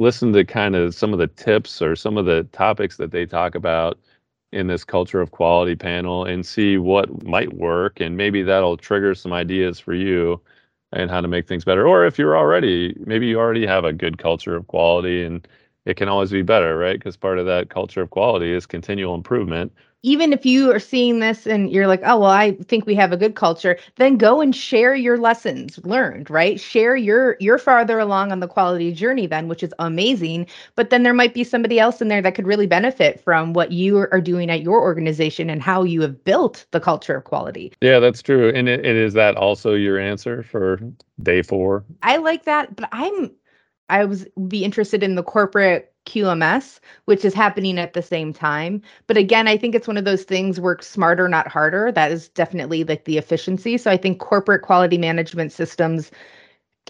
listen 0.00 0.32
to 0.32 0.44
kind 0.44 0.74
of 0.74 0.94
some 0.94 1.12
of 1.12 1.18
the 1.18 1.26
tips 1.28 1.82
or 1.82 1.94
some 1.94 2.16
of 2.16 2.24
the 2.24 2.44
topics 2.52 2.96
that 2.96 3.12
they 3.12 3.26
talk 3.26 3.54
about 3.54 3.98
in 4.52 4.66
this 4.66 4.82
culture 4.82 5.20
of 5.20 5.30
quality 5.30 5.76
panel 5.76 6.24
and 6.24 6.44
see 6.44 6.78
what 6.78 7.22
might 7.22 7.52
work. 7.52 8.00
And 8.00 8.16
maybe 8.16 8.42
that'll 8.42 8.78
trigger 8.78 9.14
some 9.14 9.32
ideas 9.32 9.78
for 9.78 9.94
you 9.94 10.40
and 10.92 11.10
how 11.10 11.20
to 11.20 11.28
make 11.28 11.46
things 11.46 11.64
better. 11.64 11.86
Or 11.86 12.06
if 12.06 12.18
you're 12.18 12.36
already, 12.36 12.96
maybe 13.06 13.26
you 13.26 13.38
already 13.38 13.66
have 13.66 13.84
a 13.84 13.92
good 13.92 14.18
culture 14.18 14.56
of 14.56 14.66
quality 14.68 15.22
and 15.24 15.46
it 15.84 15.96
can 15.98 16.08
always 16.08 16.30
be 16.30 16.42
better, 16.42 16.78
right? 16.78 16.98
Because 16.98 17.16
part 17.16 17.38
of 17.38 17.46
that 17.46 17.70
culture 17.70 18.00
of 18.00 18.10
quality 18.10 18.52
is 18.52 18.66
continual 18.66 19.14
improvement 19.14 19.72
even 20.02 20.32
if 20.32 20.46
you 20.46 20.72
are 20.72 20.78
seeing 20.78 21.18
this 21.18 21.46
and 21.46 21.70
you're 21.70 21.86
like, 21.86 22.00
oh, 22.04 22.20
well, 22.20 22.30
I 22.30 22.52
think 22.52 22.86
we 22.86 22.94
have 22.94 23.12
a 23.12 23.16
good 23.16 23.34
culture, 23.34 23.78
then 23.96 24.16
go 24.16 24.40
and 24.40 24.54
share 24.54 24.94
your 24.94 25.18
lessons 25.18 25.78
learned, 25.84 26.30
right? 26.30 26.58
Share 26.58 26.96
your, 26.96 27.36
you're 27.40 27.58
farther 27.58 27.98
along 27.98 28.32
on 28.32 28.40
the 28.40 28.48
quality 28.48 28.92
journey 28.92 29.26
then, 29.26 29.48
which 29.48 29.62
is 29.62 29.74
amazing. 29.78 30.46
But 30.74 30.90
then 30.90 31.02
there 31.02 31.14
might 31.14 31.34
be 31.34 31.44
somebody 31.44 31.78
else 31.78 32.00
in 32.00 32.08
there 32.08 32.22
that 32.22 32.34
could 32.34 32.46
really 32.46 32.66
benefit 32.66 33.20
from 33.22 33.52
what 33.52 33.72
you 33.72 33.98
are 33.98 34.20
doing 34.20 34.50
at 34.50 34.62
your 34.62 34.80
organization 34.80 35.50
and 35.50 35.62
how 35.62 35.82
you 35.82 36.00
have 36.02 36.24
built 36.24 36.64
the 36.70 36.80
culture 36.80 37.16
of 37.16 37.24
quality. 37.24 37.72
Yeah, 37.80 37.98
that's 37.98 38.22
true. 38.22 38.50
And 38.50 38.68
it, 38.68 38.84
it 38.86 38.96
is 38.96 39.12
that 39.14 39.36
also 39.36 39.74
your 39.74 39.98
answer 39.98 40.42
for 40.42 40.80
day 41.22 41.42
four? 41.42 41.84
I 42.02 42.16
like 42.16 42.44
that, 42.44 42.74
but 42.74 42.88
I'm, 42.92 43.30
I 43.90 44.04
was 44.04 44.26
be 44.48 44.64
interested 44.64 45.02
in 45.02 45.14
the 45.14 45.22
corporate 45.22 45.92
QMS, 46.06 46.80
which 47.04 47.24
is 47.24 47.34
happening 47.34 47.78
at 47.78 47.92
the 47.92 48.02
same 48.02 48.32
time. 48.32 48.82
But 49.06 49.16
again, 49.16 49.46
I 49.48 49.56
think 49.56 49.74
it's 49.74 49.88
one 49.88 49.96
of 49.96 50.04
those 50.04 50.24
things 50.24 50.60
work 50.60 50.82
smarter, 50.82 51.28
not 51.28 51.48
harder. 51.48 51.92
That 51.92 52.10
is 52.10 52.28
definitely 52.28 52.84
like 52.84 53.04
the 53.04 53.18
efficiency. 53.18 53.76
So 53.76 53.90
I 53.90 53.96
think 53.96 54.18
corporate 54.18 54.62
quality 54.62 54.98
management 54.98 55.52
systems 55.52 56.10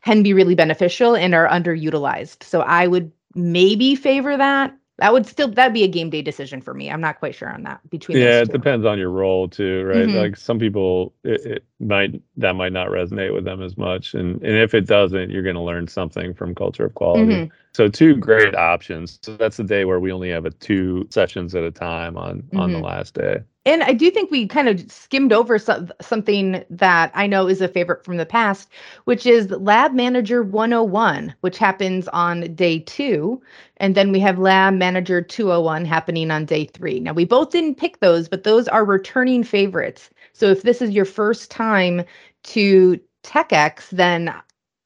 can 0.02 0.22
be 0.22 0.32
really 0.32 0.54
beneficial 0.54 1.16
and 1.16 1.34
are 1.34 1.48
underutilized. 1.48 2.42
So 2.44 2.60
I 2.60 2.86
would 2.86 3.10
maybe 3.34 3.94
favor 3.94 4.36
that 4.36 4.74
that 5.00 5.12
would 5.14 5.26
still 5.26 5.48
that'd 5.48 5.72
be 5.72 5.82
a 5.82 5.88
game 5.88 6.10
day 6.10 6.20
decision 6.20 6.60
for 6.60 6.74
me. 6.74 6.90
I'm 6.90 7.00
not 7.00 7.18
quite 7.18 7.34
sure 7.34 7.50
on 7.50 7.62
that 7.62 7.80
between. 7.88 8.18
Yeah, 8.18 8.40
it 8.40 8.52
depends 8.52 8.84
on 8.84 8.98
your 8.98 9.10
role 9.10 9.48
too, 9.48 9.84
right? 9.84 10.06
Mm-hmm. 10.06 10.16
Like 10.16 10.36
some 10.36 10.58
people, 10.58 11.14
it, 11.24 11.46
it, 11.46 11.64
might 11.80 12.20
that 12.36 12.54
might 12.54 12.72
not 12.72 12.88
resonate 12.88 13.32
with 13.32 13.44
them 13.44 13.62
as 13.62 13.78
much, 13.78 14.12
and 14.14 14.42
and 14.42 14.56
if 14.56 14.74
it 14.74 14.86
doesn't, 14.86 15.30
you're 15.30 15.42
going 15.42 15.56
to 15.56 15.62
learn 15.62 15.88
something 15.88 16.34
from 16.34 16.54
culture 16.54 16.84
of 16.84 16.94
quality. 16.94 17.32
Mm-hmm. 17.32 17.54
So 17.72 17.88
two 17.88 18.14
great 18.16 18.54
options. 18.54 19.18
So 19.22 19.36
that's 19.36 19.56
the 19.56 19.64
day 19.64 19.86
where 19.86 20.00
we 20.00 20.12
only 20.12 20.28
have 20.30 20.44
a 20.44 20.50
two 20.50 21.08
sessions 21.10 21.54
at 21.54 21.64
a 21.64 21.70
time 21.70 22.18
on 22.18 22.42
mm-hmm. 22.42 22.60
on 22.60 22.70
the 22.70 22.76
mm-hmm. 22.76 22.86
last 22.86 23.14
day. 23.14 23.38
And 23.70 23.84
I 23.84 23.92
do 23.92 24.10
think 24.10 24.32
we 24.32 24.48
kind 24.48 24.68
of 24.68 24.90
skimmed 24.90 25.32
over 25.32 25.56
some, 25.56 25.92
something 26.00 26.64
that 26.70 27.12
I 27.14 27.28
know 27.28 27.46
is 27.46 27.60
a 27.60 27.68
favorite 27.68 28.04
from 28.04 28.16
the 28.16 28.26
past, 28.26 28.68
which 29.04 29.26
is 29.26 29.48
Lab 29.52 29.92
Manager 29.92 30.42
101, 30.42 31.32
which 31.42 31.56
happens 31.56 32.08
on 32.08 32.52
day 32.56 32.80
two. 32.80 33.40
And 33.76 33.94
then 33.94 34.10
we 34.10 34.18
have 34.18 34.40
Lab 34.40 34.74
Manager 34.74 35.22
201 35.22 35.84
happening 35.84 36.32
on 36.32 36.46
day 36.46 36.64
three. 36.64 36.98
Now, 36.98 37.12
we 37.12 37.24
both 37.24 37.50
didn't 37.50 37.76
pick 37.76 38.00
those, 38.00 38.28
but 38.28 38.42
those 38.42 38.66
are 38.66 38.84
returning 38.84 39.44
favorites. 39.44 40.10
So 40.32 40.46
if 40.46 40.62
this 40.62 40.82
is 40.82 40.90
your 40.90 41.04
first 41.04 41.52
time 41.52 42.02
to 42.42 42.98
TechX, 43.22 43.90
then 43.90 44.34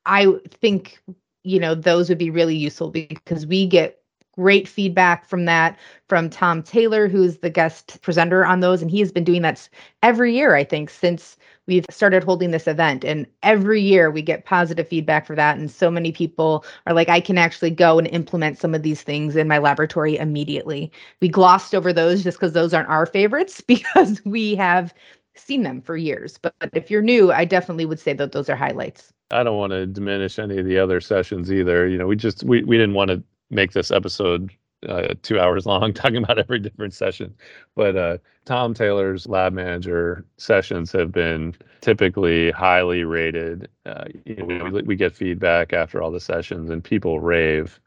I 0.04 0.26
think, 0.60 1.00
you 1.42 1.58
know, 1.58 1.74
those 1.74 2.10
would 2.10 2.18
be 2.18 2.28
really 2.28 2.56
useful 2.56 2.90
because 2.90 3.46
we 3.46 3.66
get 3.66 4.03
great 4.36 4.68
feedback 4.68 5.26
from 5.26 5.44
that 5.44 5.78
from 6.08 6.28
Tom 6.30 6.62
Taylor, 6.62 7.08
who's 7.08 7.38
the 7.38 7.50
guest 7.50 8.00
presenter 8.02 8.44
on 8.44 8.60
those. 8.60 8.82
And 8.82 8.90
he 8.90 9.00
has 9.00 9.12
been 9.12 9.24
doing 9.24 9.42
that 9.42 9.68
every 10.02 10.34
year, 10.34 10.54
I 10.54 10.64
think, 10.64 10.90
since 10.90 11.36
we've 11.66 11.86
started 11.90 12.24
holding 12.24 12.50
this 12.50 12.66
event. 12.66 13.04
And 13.04 13.26
every 13.42 13.80
year 13.80 14.10
we 14.10 14.22
get 14.22 14.44
positive 14.44 14.86
feedback 14.86 15.26
for 15.26 15.34
that. 15.34 15.56
And 15.56 15.70
so 15.70 15.90
many 15.90 16.12
people 16.12 16.64
are 16.86 16.94
like, 16.94 17.08
I 17.08 17.20
can 17.20 17.38
actually 17.38 17.70
go 17.70 17.98
and 17.98 18.06
implement 18.08 18.58
some 18.58 18.74
of 18.74 18.82
these 18.82 19.02
things 19.02 19.36
in 19.36 19.48
my 19.48 19.58
laboratory 19.58 20.16
immediately. 20.18 20.92
We 21.20 21.28
glossed 21.28 21.74
over 21.74 21.92
those 21.92 22.22
just 22.22 22.38
because 22.38 22.52
those 22.52 22.74
aren't 22.74 22.88
our 22.88 23.06
favorites 23.06 23.60
because 23.66 24.22
we 24.24 24.54
have 24.56 24.94
seen 25.36 25.62
them 25.62 25.80
for 25.80 25.96
years. 25.96 26.38
But 26.38 26.54
if 26.74 26.90
you're 26.90 27.02
new, 27.02 27.32
I 27.32 27.44
definitely 27.44 27.86
would 27.86 28.00
say 28.00 28.12
that 28.12 28.32
those 28.32 28.48
are 28.48 28.56
highlights. 28.56 29.12
I 29.30 29.42
don't 29.42 29.58
want 29.58 29.72
to 29.72 29.86
diminish 29.86 30.38
any 30.38 30.58
of 30.58 30.66
the 30.66 30.78
other 30.78 31.00
sessions 31.00 31.50
either. 31.50 31.88
You 31.88 31.98
know, 31.98 32.06
we 32.06 32.14
just 32.14 32.44
we, 32.44 32.62
we 32.62 32.76
didn't 32.76 32.94
want 32.94 33.10
to 33.10 33.22
make 33.50 33.72
this 33.72 33.90
episode 33.90 34.50
uh, 34.88 35.14
two 35.22 35.40
hours 35.40 35.66
long 35.66 35.92
talking 35.92 36.22
about 36.22 36.38
every 36.38 36.58
different 36.58 36.94
session. 36.94 37.34
But 37.74 37.96
uh, 37.96 38.18
Tom 38.44 38.74
Taylor's 38.74 39.26
lab 39.26 39.52
manager 39.52 40.24
sessions 40.36 40.92
have 40.92 41.12
been 41.12 41.54
typically 41.80 42.50
highly 42.50 43.04
rated. 43.04 43.68
Uh, 43.86 44.04
you 44.24 44.36
know, 44.36 44.66
we, 44.66 44.82
we 44.82 44.96
get 44.96 45.14
feedback 45.14 45.72
after 45.72 46.02
all 46.02 46.10
the 46.10 46.20
sessions, 46.20 46.70
and 46.70 46.82
people 46.82 47.20
rave 47.20 47.80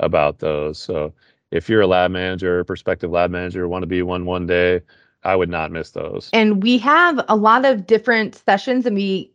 about 0.00 0.40
those. 0.40 0.78
So 0.78 1.12
if 1.50 1.68
you're 1.68 1.82
a 1.82 1.86
lab 1.86 2.10
manager, 2.10 2.64
prospective 2.64 3.10
lab 3.10 3.30
manager, 3.30 3.68
want 3.68 3.82
to 3.82 3.86
be 3.86 4.02
one 4.02 4.24
one 4.24 4.46
day, 4.46 4.80
I 5.24 5.36
would 5.36 5.50
not 5.50 5.70
miss 5.70 5.92
those. 5.92 6.30
And 6.32 6.62
we 6.62 6.78
have 6.78 7.24
a 7.28 7.36
lot 7.36 7.64
of 7.64 7.86
different 7.86 8.34
sessions, 8.34 8.86
and 8.86 8.96
we 8.96 9.31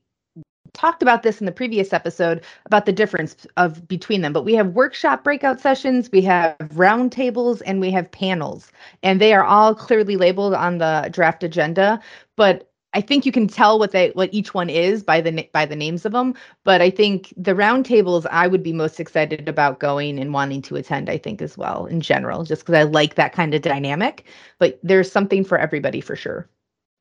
talked 0.77 1.01
about 1.01 1.23
this 1.23 1.39
in 1.39 1.45
the 1.45 1.51
previous 1.51 1.91
episode 1.91 2.43
about 2.65 2.85
the 2.85 2.93
difference 2.93 3.47
of 3.57 3.87
between 3.87 4.21
them 4.21 4.31
but 4.31 4.45
we 4.45 4.53
have 4.53 4.67
workshop 4.75 5.23
breakout 5.23 5.59
sessions 5.59 6.09
we 6.11 6.21
have 6.21 6.55
roundtables 6.75 7.61
and 7.65 7.81
we 7.81 7.89
have 7.89 8.11
panels 8.11 8.71
and 9.01 9.19
they 9.19 9.33
are 9.33 9.43
all 9.43 9.73
clearly 9.73 10.15
labeled 10.15 10.53
on 10.53 10.77
the 10.77 11.09
draft 11.11 11.43
agenda 11.43 11.99
but 12.35 12.69
I 12.93 13.01
think 13.01 13.25
you 13.25 13.31
can 13.31 13.47
tell 13.47 13.77
what 13.77 13.91
they 13.91 14.09
what 14.11 14.33
each 14.33 14.53
one 14.53 14.69
is 14.69 15.03
by 15.03 15.21
the 15.21 15.47
by 15.53 15.65
the 15.65 15.75
names 15.75 16.05
of 16.05 16.13
them. 16.13 16.33
But 16.63 16.81
I 16.81 16.89
think 16.89 17.33
the 17.37 17.53
roundtables 17.53 18.25
I 18.31 18.47
would 18.47 18.63
be 18.63 18.73
most 18.73 18.99
excited 18.99 19.47
about 19.47 19.79
going 19.79 20.17
and 20.17 20.33
wanting 20.33 20.61
to 20.63 20.77
attend. 20.77 21.09
I 21.09 21.17
think 21.17 21.41
as 21.41 21.57
well 21.57 21.85
in 21.85 22.01
general, 22.01 22.43
just 22.43 22.63
because 22.63 22.75
I 22.75 22.83
like 22.83 23.13
that 23.15 23.33
kind 23.33 23.53
of 23.53 23.61
dynamic. 23.61 24.25
But 24.57 24.79
there's 24.81 25.11
something 25.11 25.43
for 25.43 25.59
everybody 25.59 26.01
for 26.01 26.15
sure. 26.15 26.49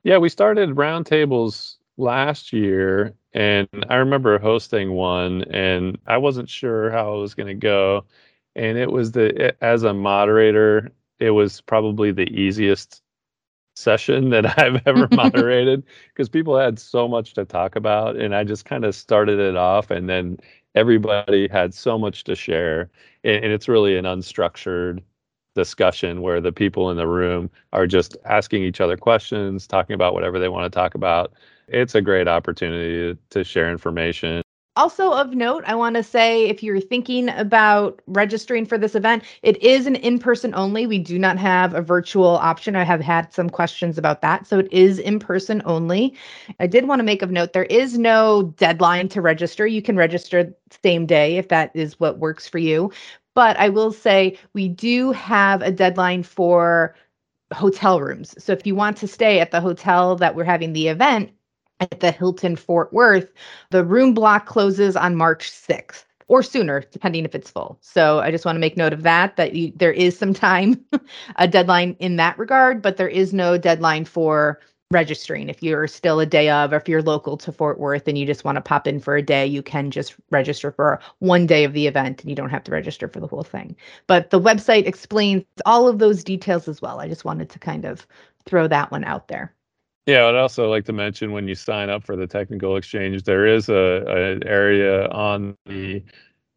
Yeah, 0.03 0.19
we 0.19 0.29
started 0.29 0.71
roundtables 0.71 1.77
last 1.97 2.53
year 2.53 3.15
and 3.37 3.68
I 3.90 3.96
remember 3.96 4.38
hosting 4.38 4.92
one 4.92 5.44
and 5.44 5.99
I 6.07 6.16
wasn't 6.16 6.49
sure 6.49 6.90
how 6.90 7.16
it 7.18 7.20
was 7.20 7.35
going 7.35 7.49
to 7.49 7.55
go. 7.55 8.07
and 8.57 8.79
it 8.79 8.90
was 8.90 9.12
the 9.12 9.55
as 9.62 9.83
a 9.85 9.94
moderator, 9.94 10.92
it 11.20 11.33
was 11.33 11.61
probably 11.61 12.12
the 12.12 12.29
easiest 12.31 13.03
session 13.77 14.31
that 14.31 14.59
I've 14.61 14.81
ever 14.87 15.09
moderated 15.12 15.85
because 16.09 16.29
people 16.31 16.59
had 16.59 16.79
so 16.79 17.07
much 17.09 17.35
to 17.35 17.44
talk 17.44 17.77
about 17.77 18.16
and 18.16 18.35
I 18.35 18.44
just 18.44 18.64
kind 18.64 18.85
of 18.87 18.94
started 18.94 19.38
it 19.38 19.57
off 19.57 19.90
and 19.90 20.09
then 20.09 20.38
everybody 20.75 21.49
had 21.49 21.75
so 21.75 21.99
much 21.99 22.25
to 22.25 22.35
share 22.37 22.90
and, 23.25 23.44
and, 23.44 23.53
it's 23.53 23.68
really 23.68 23.96
an 23.99 24.05
unstructured 24.07 25.03
discussion 25.55 26.22
where 26.22 26.40
the 26.40 26.53
people 26.53 26.90
in 26.90 26.96
the 26.96 27.07
room 27.07 27.51
are 27.72 27.87
just 27.87 28.16
asking 28.25 28.62
each 28.62 28.81
other 28.81 28.96
questions, 28.96 29.66
talking 29.66 29.94
about 29.94 30.14
whatever 30.14 30.38
they 30.38 30.49
want 30.49 30.70
to 30.70 30.75
talk 30.75 30.94
about. 30.94 31.33
It's 31.68 31.94
a 31.94 32.02
great 32.02 32.29
opportunity 32.29 33.18
to 33.31 33.44
share 33.44 33.70
information 33.70 34.42
also, 34.76 35.11
of 35.12 35.35
note, 35.35 35.64
I 35.66 35.74
want 35.74 35.96
to 35.96 36.02
say 36.02 36.44
if 36.48 36.62
you're 36.62 36.81
thinking 36.81 37.31
about 37.31 38.02
registering 38.07 38.66
for 38.66 38.76
this 38.76 38.94
event, 38.94 39.24
it 39.42 39.61
is 39.62 39.87
an 39.87 39.96
in 39.96 40.18
person 40.18 40.55
only. 40.55 40.87
We 40.87 40.98
do 40.98 41.18
not 41.18 41.38
have 41.38 41.74
a 41.74 41.81
virtual 41.81 42.37
option. 42.37 42.76
I 42.76 42.85
have 42.85 43.00
had 43.00 43.33
some 43.33 43.48
questions 43.48 43.96
about 43.96 44.20
that. 44.20 44.46
So 44.46 44.59
it 44.59 44.68
is 44.70 44.98
in 44.98 45.18
person 45.18 45.62
only. 45.64 46.14
I 46.61 46.66
did 46.66 46.87
want 46.87 46.98
to 46.98 47.05
make 47.05 47.22
of 47.22 47.31
note 47.31 47.55
there 47.55 47.64
is 47.64 47.96
no 47.96 48.55
deadline 48.59 49.09
to 49.09 49.22
register. 49.22 49.66
You 49.66 49.81
can 49.81 49.96
register 49.96 50.55
same 50.83 51.07
day 51.07 51.38
if 51.38 51.48
that 51.48 51.70
is 51.74 51.98
what 51.98 52.18
works 52.18 52.46
for 52.46 52.59
you. 52.59 52.92
But 53.35 53.57
I 53.57 53.70
will 53.70 53.92
say 53.92 54.38
we 54.52 54.68
do 54.68 55.12
have 55.12 55.62
a 55.62 55.72
deadline 55.72 56.22
for 56.22 56.94
hotel 57.55 58.00
rooms. 58.00 58.35
So 58.42 58.52
if 58.52 58.66
you 58.66 58.74
want 58.74 58.98
to 58.98 59.09
stay 59.09 59.40
at 59.40 59.52
the 59.52 59.61
hotel 59.61 60.16
that 60.16 60.35
we're 60.35 60.44
having 60.44 60.74
the 60.74 60.88
event, 60.88 61.31
at 61.81 62.01
the 62.01 62.11
Hilton 62.11 62.57
Fort 62.57 62.93
Worth, 62.93 63.33
the 63.71 63.85
room 63.85 64.15
block 64.15 64.47
closes 64.47 64.97
on 64.97 65.17
March 65.17 65.51
6th 65.51 66.05
or 66.29 66.43
sooner, 66.43 66.83
depending 66.91 67.25
if 67.25 67.35
it's 67.35 67.51
full. 67.51 67.79
So 67.81 68.19
I 68.21 68.31
just 68.31 68.45
want 68.45 68.57
to 68.57 68.61
make 68.61 68.77
note 68.77 68.93
of 68.93 69.03
that, 69.05 69.37
that 69.37 69.55
you, 69.55 69.73
there 69.77 69.93
is 69.93 70.19
some 70.19 70.35
time, 70.35 70.85
a 71.37 71.47
deadline 71.47 71.97
in 72.01 72.17
that 72.17 72.39
regard, 72.39 72.83
but 72.83 72.97
there 72.97 73.09
is 73.09 73.33
no 73.33 73.57
deadline 73.57 74.05
for 74.05 74.61
registering. 74.91 75.49
If 75.49 75.62
you're 75.62 75.89
still 75.89 76.21
a 76.21 76.27
day 76.27 76.49
of, 76.49 76.73
or 76.73 76.77
if 76.77 76.89
you're 76.89 77.03
local 77.03 77.37
to 77.39 77.53
Fort 77.53 77.79
Worth 77.79 78.07
and 78.07 78.17
you 78.17 78.25
just 78.25 78.45
want 78.45 78.57
to 78.57 78.62
pop 78.62 78.87
in 78.87 79.01
for 79.01 79.17
a 79.17 79.23
day, 79.23 79.47
you 79.47 79.62
can 79.62 79.91
just 79.91 80.15
register 80.31 80.71
for 80.71 81.01
one 81.19 81.47
day 81.47 81.65
of 81.65 81.73
the 81.73 81.87
event 81.87 82.21
and 82.21 82.31
you 82.31 82.37
don't 82.37 82.51
have 82.51 82.65
to 82.65 82.71
register 82.73 83.09
for 83.09 83.21
the 83.21 83.27
whole 83.27 83.43
thing. 83.43 83.77
But 84.07 84.31
the 84.31 84.41
website 84.41 84.87
explains 84.87 85.45
all 85.65 85.89
of 85.89 85.99
those 85.99 86.23
details 86.23 86.69
as 86.69 86.81
well. 86.81 87.01
I 87.01 87.09
just 87.09 87.25
wanted 87.25 87.51
to 87.51 87.59
kind 87.59 87.85
of 87.85 88.07
throw 88.45 88.69
that 88.69 88.93
one 88.93 89.05
out 89.05 89.27
there. 89.29 89.56
Yeah, 90.07 90.27
I'd 90.27 90.37
also 90.37 90.71
like 90.71 90.85
to 90.85 90.92
mention 90.92 91.33
when 91.33 91.49
you 91.49 91.57
sign 91.57 91.90
up 91.90 92.05
for 92.05 92.14
the 92.14 92.29
technical 92.29 92.77
exchange, 92.77 93.25
there 93.25 93.45
is 93.47 93.69
a 93.69 94.05
an 94.07 94.47
area 94.47 95.09
on 95.09 95.57
the 95.66 96.05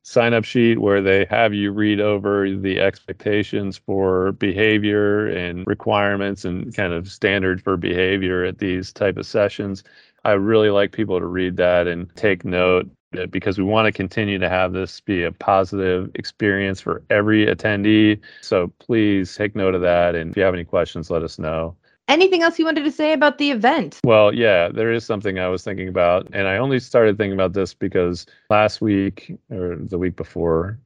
sign 0.03 0.33
up 0.33 0.45
sheet 0.45 0.79
where 0.81 1.01
they 1.01 1.25
have 1.25 1.53
you 1.53 1.71
read 1.71 1.99
over 1.99 2.49
the 2.55 2.79
expectations 2.79 3.77
for 3.77 4.33
behavior 4.33 5.27
and 5.29 5.65
requirements 5.67 6.45
and 6.45 6.75
kind 6.75 6.93
of 6.93 7.09
standards 7.11 7.61
for 7.63 7.77
behavior 7.77 8.43
at 8.45 8.59
these 8.59 8.93
type 8.93 9.17
of 9.17 9.25
sessions. 9.25 9.83
I 10.25 10.33
really 10.33 10.69
like 10.71 10.91
people 10.91 11.19
to 11.19 11.25
read 11.27 11.57
that 11.57 11.87
and 11.87 12.13
take 12.15 12.45
note 12.45 12.89
because 13.31 13.57
we 13.59 13.63
want 13.63 13.87
to 13.87 13.91
continue 13.93 14.39
to 14.39 14.49
have 14.49 14.73
this 14.73 15.01
be 15.01 15.23
a 15.23 15.31
positive 15.31 16.11
experience 16.15 16.81
for 16.81 17.03
every 17.09 17.47
attendee. 17.47 18.21
So 18.41 18.71
please 18.79 19.35
take 19.35 19.55
note 19.55 19.75
of 19.75 19.81
that. 19.81 20.15
And 20.15 20.31
if 20.31 20.37
you 20.37 20.43
have 20.43 20.53
any 20.55 20.65
questions, 20.65 21.09
let 21.11 21.23
us 21.23 21.39
know. 21.39 21.75
Anything 22.09 22.41
else 22.41 22.57
you 22.57 22.65
wanted 22.65 22.85
to 22.85 22.91
say 22.91 23.13
about 23.13 23.37
the 23.37 23.51
event? 23.51 23.99
Well, 24.03 24.33
yeah, 24.33 24.69
there 24.69 24.91
is 24.91 25.05
something 25.05 25.37
I 25.37 25.47
was 25.47 25.63
thinking 25.63 25.87
about. 25.87 26.27
And 26.33 26.47
I 26.47 26.57
only 26.57 26.79
started 26.79 27.19
thinking 27.19 27.35
about 27.35 27.53
this 27.53 27.75
because 27.75 28.25
last 28.49 28.81
week 28.81 29.37
or 29.51 29.75
the 29.75 29.99
week 29.99 30.15
before, 30.15 30.79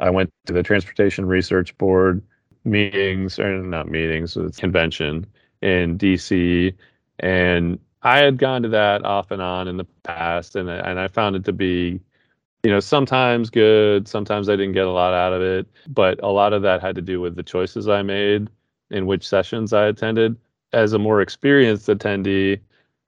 I 0.00 0.10
went 0.10 0.28
to 0.46 0.52
the 0.52 0.64
Transportation 0.64 1.24
Research 1.24 1.78
Board 1.78 2.20
meetings, 2.64 3.38
or 3.38 3.62
not 3.62 3.88
meetings, 3.88 4.36
it's 4.36 4.58
convention 4.58 5.24
in 5.62 5.96
DC. 5.96 6.74
And 7.20 7.78
I 8.02 8.18
had 8.18 8.36
gone 8.36 8.64
to 8.64 8.68
that 8.70 9.04
off 9.04 9.30
and 9.30 9.40
on 9.40 9.68
in 9.68 9.76
the 9.76 9.86
past, 10.02 10.56
and, 10.56 10.68
and 10.68 10.98
I 10.98 11.06
found 11.06 11.36
it 11.36 11.44
to 11.44 11.52
be 11.52 12.00
you 12.64 12.72
know, 12.72 12.80
sometimes 12.80 13.50
good, 13.50 14.08
sometimes 14.08 14.48
I 14.48 14.56
didn't 14.56 14.72
get 14.72 14.88
a 14.88 14.90
lot 14.90 15.14
out 15.14 15.32
of 15.32 15.40
it, 15.40 15.68
but 15.86 16.18
a 16.24 16.28
lot 16.28 16.52
of 16.52 16.62
that 16.62 16.80
had 16.80 16.96
to 16.96 17.02
do 17.02 17.20
with 17.20 17.36
the 17.36 17.44
choices 17.44 17.86
I 17.86 18.02
made 18.02 18.50
in 18.90 19.06
which 19.06 19.28
sessions 19.28 19.72
I 19.72 19.86
attended 19.86 20.36
as 20.72 20.92
a 20.92 20.98
more 20.98 21.20
experienced 21.20 21.88
attendee, 21.88 22.60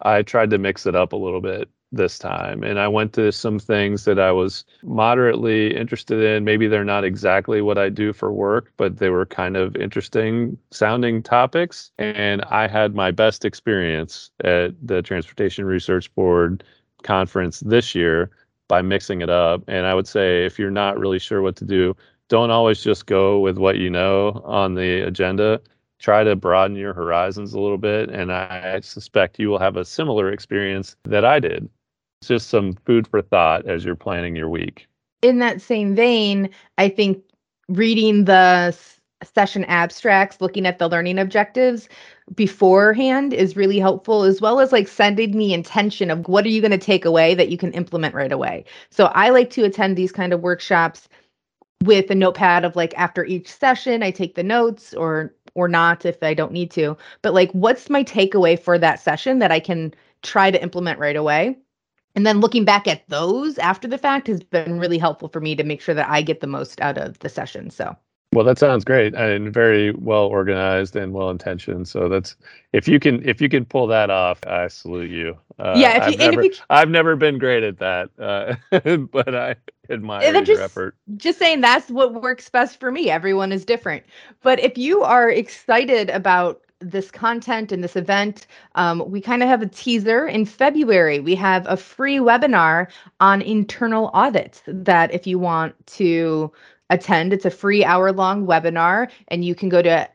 I 0.02 0.22
tried 0.22 0.50
to 0.50 0.58
mix 0.58 0.86
it 0.86 0.94
up 0.94 1.12
a 1.12 1.16
little 1.16 1.40
bit 1.40 1.68
this 1.90 2.18
time. 2.18 2.62
And 2.62 2.78
I 2.78 2.86
went 2.86 3.12
to 3.14 3.32
some 3.32 3.58
things 3.58 4.04
that 4.04 4.18
I 4.18 4.30
was 4.30 4.64
moderately 4.82 5.74
interested 5.74 6.22
in. 6.22 6.44
Maybe 6.44 6.66
they're 6.66 6.84
not 6.84 7.04
exactly 7.04 7.62
what 7.62 7.78
I 7.78 7.88
do 7.88 8.12
for 8.12 8.30
work, 8.30 8.72
but 8.76 8.98
they 8.98 9.08
were 9.10 9.24
kind 9.24 9.56
of 9.56 9.74
interesting 9.76 10.58
sounding 10.70 11.22
topics. 11.22 11.90
And 11.98 12.42
I 12.44 12.68
had 12.68 12.94
my 12.94 13.10
best 13.10 13.44
experience 13.44 14.30
at 14.44 14.74
the 14.86 15.02
Transportation 15.02 15.64
Research 15.64 16.14
Board 16.14 16.62
conference 17.02 17.60
this 17.60 17.94
year 17.94 18.30
by 18.68 18.82
mixing 18.82 19.22
it 19.22 19.30
up. 19.30 19.62
And 19.66 19.86
I 19.86 19.94
would 19.94 20.06
say 20.06 20.44
if 20.44 20.58
you're 20.58 20.70
not 20.70 20.98
really 20.98 21.18
sure 21.18 21.40
what 21.40 21.56
to 21.56 21.64
do, 21.64 21.96
don't 22.28 22.50
always 22.50 22.82
just 22.82 23.06
go 23.06 23.40
with 23.40 23.56
what 23.56 23.78
you 23.78 23.88
know 23.88 24.42
on 24.44 24.74
the 24.74 25.00
agenda 25.00 25.60
try 25.98 26.24
to 26.24 26.36
broaden 26.36 26.76
your 26.76 26.94
horizons 26.94 27.52
a 27.52 27.60
little 27.60 27.78
bit. 27.78 28.10
And 28.10 28.32
I 28.32 28.80
suspect 28.80 29.38
you 29.38 29.48
will 29.48 29.58
have 29.58 29.76
a 29.76 29.84
similar 29.84 30.30
experience 30.30 30.96
that 31.04 31.24
I 31.24 31.40
did. 31.40 31.68
It's 32.20 32.28
just 32.28 32.48
some 32.48 32.72
food 32.84 33.06
for 33.06 33.22
thought 33.22 33.66
as 33.66 33.84
you're 33.84 33.96
planning 33.96 34.36
your 34.36 34.48
week. 34.48 34.86
In 35.22 35.38
that 35.38 35.60
same 35.60 35.94
vein, 35.94 36.50
I 36.76 36.88
think 36.88 37.22
reading 37.68 38.24
the 38.24 38.76
session 39.34 39.64
abstracts, 39.64 40.40
looking 40.40 40.66
at 40.66 40.78
the 40.78 40.88
learning 40.88 41.18
objectives 41.18 41.88
beforehand 42.34 43.32
is 43.32 43.56
really 43.56 43.78
helpful, 43.78 44.22
as 44.22 44.40
well 44.40 44.60
as 44.60 44.70
like 44.70 44.86
sending 44.86 45.36
the 45.36 45.52
intention 45.52 46.10
of 46.10 46.28
what 46.28 46.44
are 46.44 46.50
you 46.50 46.60
going 46.60 46.70
to 46.70 46.78
take 46.78 47.04
away 47.04 47.34
that 47.34 47.48
you 47.48 47.58
can 47.58 47.72
implement 47.72 48.14
right 48.14 48.32
away. 48.32 48.64
So 48.90 49.06
I 49.06 49.30
like 49.30 49.50
to 49.50 49.64
attend 49.64 49.96
these 49.96 50.12
kind 50.12 50.32
of 50.32 50.40
workshops 50.40 51.08
with 51.84 52.10
a 52.10 52.14
notepad 52.14 52.64
of 52.64 52.74
like 52.76 52.92
after 52.96 53.24
each 53.24 53.48
session 53.48 54.02
i 54.02 54.10
take 54.10 54.34
the 54.34 54.42
notes 54.42 54.92
or 54.94 55.34
or 55.54 55.68
not 55.68 56.04
if 56.04 56.22
i 56.22 56.34
don't 56.34 56.52
need 56.52 56.70
to. 56.72 56.96
But 57.22 57.34
like 57.34 57.50
what's 57.52 57.90
my 57.90 58.04
takeaway 58.04 58.58
for 58.58 58.78
that 58.78 59.00
session 59.00 59.38
that 59.40 59.52
i 59.52 59.60
can 59.60 59.94
try 60.22 60.50
to 60.50 60.62
implement 60.62 60.98
right 60.98 61.16
away? 61.16 61.56
And 62.14 62.26
then 62.26 62.40
looking 62.40 62.64
back 62.64 62.88
at 62.88 63.08
those 63.08 63.58
after 63.58 63.86
the 63.86 63.98
fact 63.98 64.26
has 64.26 64.42
been 64.42 64.80
really 64.80 64.98
helpful 64.98 65.28
for 65.28 65.40
me 65.40 65.54
to 65.56 65.64
make 65.64 65.80
sure 65.80 65.94
that 65.94 66.08
i 66.10 66.22
get 66.22 66.40
the 66.40 66.46
most 66.48 66.80
out 66.80 66.98
of 66.98 67.18
the 67.20 67.28
session 67.28 67.70
so 67.70 67.96
well, 68.32 68.44
that 68.44 68.58
sounds 68.58 68.84
great 68.84 69.14
and 69.14 69.52
very 69.52 69.92
well 69.92 70.26
organized 70.26 70.96
and 70.96 71.12
well 71.12 71.30
intentioned. 71.30 71.88
So 71.88 72.08
that's 72.08 72.36
if 72.72 72.86
you 72.86 73.00
can 73.00 73.26
if 73.26 73.40
you 73.40 73.48
can 73.48 73.64
pull 73.64 73.86
that 73.86 74.10
off, 74.10 74.38
I 74.46 74.68
salute 74.68 75.10
you. 75.10 75.38
Uh, 75.58 75.74
yeah, 75.76 76.06
if 76.06 76.14
you, 76.14 76.24
I've, 76.24 76.30
never, 76.30 76.42
you, 76.44 76.52
I've 76.70 76.90
never 76.90 77.16
been 77.16 77.38
great 77.38 77.62
at 77.62 77.78
that, 77.78 78.10
uh, 78.18 78.54
but 79.12 79.34
I 79.34 79.56
admire 79.88 80.30
your 80.32 80.42
just, 80.42 80.60
effort. 80.60 80.94
Just 81.16 81.38
saying 81.38 81.62
that's 81.62 81.90
what 81.90 82.20
works 82.20 82.48
best 82.50 82.78
for 82.78 82.92
me. 82.92 83.10
Everyone 83.10 83.50
is 83.50 83.64
different, 83.64 84.04
but 84.42 84.60
if 84.60 84.76
you 84.76 85.02
are 85.02 85.30
excited 85.30 86.10
about 86.10 86.62
this 86.80 87.10
content 87.10 87.72
and 87.72 87.82
this 87.82 87.96
event, 87.96 88.46
um, 88.76 89.02
we 89.10 89.20
kind 89.20 89.42
of 89.42 89.48
have 89.48 89.62
a 89.62 89.66
teaser 89.66 90.28
in 90.28 90.44
February. 90.44 91.18
We 91.18 91.34
have 91.34 91.66
a 91.66 91.76
free 91.76 92.18
webinar 92.18 92.88
on 93.20 93.42
internal 93.42 94.10
audits 94.12 94.62
that 94.66 95.12
if 95.12 95.26
you 95.26 95.38
want 95.38 95.74
to 95.86 96.52
attend. 96.90 97.32
It's 97.32 97.44
a 97.44 97.50
free 97.50 97.84
hour 97.84 98.12
long 98.12 98.46
webinar, 98.46 99.10
and 99.28 99.44
you 99.44 99.54
can 99.54 99.68
go 99.68 99.82
to 99.82 100.08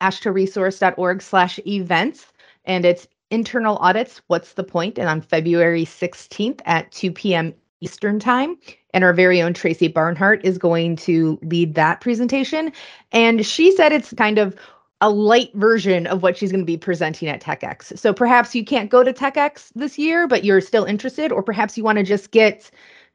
aashtoresource.org 0.00 1.22
slash 1.22 1.58
events, 1.66 2.32
and 2.64 2.84
it's 2.84 3.06
internal 3.30 3.76
audits. 3.78 4.20
What's 4.26 4.54
the 4.54 4.64
point? 4.64 4.98
And 4.98 5.08
on 5.08 5.22
February 5.22 5.84
16th 5.84 6.60
at 6.66 6.90
2 6.92 7.12
p.m. 7.12 7.54
Eastern 7.82 8.18
Time. 8.18 8.56
And 8.94 9.04
our 9.04 9.12
very 9.12 9.42
own 9.42 9.54
Tracy 9.54 9.88
Barnhart 9.88 10.44
is 10.44 10.56
going 10.56 10.96
to 10.96 11.38
lead 11.42 11.74
that 11.74 12.00
presentation. 12.00 12.72
And 13.10 13.44
she 13.44 13.74
said 13.74 13.92
it's 13.92 14.14
kind 14.14 14.38
of 14.38 14.54
a 15.00 15.10
light 15.10 15.50
version 15.54 16.06
of 16.06 16.22
what 16.22 16.36
she's 16.36 16.52
going 16.52 16.60
to 16.60 16.66
be 16.66 16.76
presenting 16.76 17.28
at 17.28 17.42
TechX. 17.42 17.98
So 17.98 18.12
perhaps 18.12 18.54
you 18.54 18.64
can't 18.64 18.88
go 18.88 19.02
to 19.02 19.12
TechX 19.12 19.72
this 19.74 19.98
year, 19.98 20.28
but 20.28 20.44
you're 20.44 20.60
still 20.60 20.84
interested, 20.84 21.32
or 21.32 21.42
perhaps 21.42 21.76
you 21.76 21.82
want 21.82 21.98
to 21.98 22.04
just 22.04 22.30
get 22.30 22.70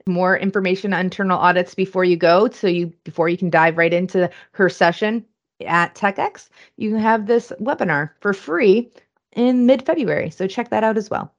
more 0.07 0.37
information 0.37 0.93
on 0.93 1.01
internal 1.01 1.37
audits 1.37 1.75
before 1.75 2.03
you 2.03 2.15
go. 2.15 2.49
So 2.49 2.67
you 2.67 2.93
before 3.03 3.29
you 3.29 3.37
can 3.37 3.49
dive 3.49 3.77
right 3.77 3.93
into 3.93 4.29
her 4.51 4.69
session 4.69 5.25
at 5.65 5.95
techx 5.95 6.49
you 6.77 6.95
have 6.95 7.25
this 7.25 7.51
webinar 7.59 8.11
for 8.19 8.31
free 8.31 8.91
in 9.33 9.65
mid-february. 9.65 10.29
So 10.29 10.47
check 10.47 10.69
that 10.69 10.83
out 10.83 10.97
as 10.97 11.09
well. 11.09 11.33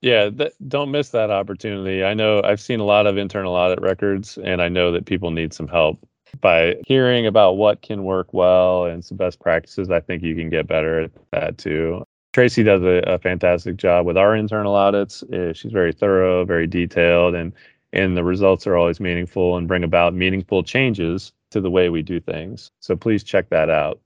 Yeah 0.00 0.30
th- 0.30 0.52
don't 0.66 0.90
miss 0.90 1.10
that 1.10 1.30
opportunity. 1.30 2.02
I 2.02 2.14
know 2.14 2.42
i've 2.42 2.60
seen 2.60 2.80
a 2.80 2.84
lot 2.84 3.06
of 3.06 3.16
internal 3.16 3.54
audit 3.54 3.80
records 3.80 4.36
and 4.38 4.60
i 4.60 4.68
know 4.68 4.90
that 4.92 5.06
people 5.06 5.30
need 5.30 5.54
some 5.54 5.68
help 5.68 6.04
by 6.40 6.76
hearing 6.86 7.26
about 7.26 7.56
what 7.56 7.82
can 7.82 8.04
work 8.04 8.32
well 8.32 8.86
and 8.86 9.04
some 9.04 9.16
best 9.16 9.40
practices. 9.40 9.90
I 9.90 10.00
think 10.00 10.22
you 10.22 10.34
can 10.34 10.48
get 10.48 10.66
better 10.66 11.00
at 11.00 11.10
that 11.32 11.58
too. 11.58 12.04
Tracy 12.32 12.62
does 12.62 12.82
a, 12.82 13.02
a, 13.06 13.18
fantastic 13.18 13.76
job 13.76 14.06
with 14.06 14.16
our 14.16 14.34
internal 14.34 14.74
audits. 14.74 15.22
Uh, 15.24 15.52
she's 15.52 15.70
very 15.72 15.92
thorough, 15.92 16.46
very 16.46 16.66
detailed, 16.66 17.34
and 17.34 17.52
and 17.92 18.16
the 18.16 18.24
results 18.24 18.66
are 18.66 18.76
always 18.76 19.00
meaningful 19.00 19.56
and 19.56 19.68
bring 19.68 19.84
about 19.84 20.14
meaningful 20.14 20.62
changes 20.62 21.32
to 21.50 21.60
the 21.60 21.70
way 21.70 21.88
we 21.88 22.02
do 22.02 22.20
things. 22.20 22.70
So 22.80 22.96
please 22.96 23.22
check 23.22 23.50
that 23.50 23.70
out. 23.70 24.00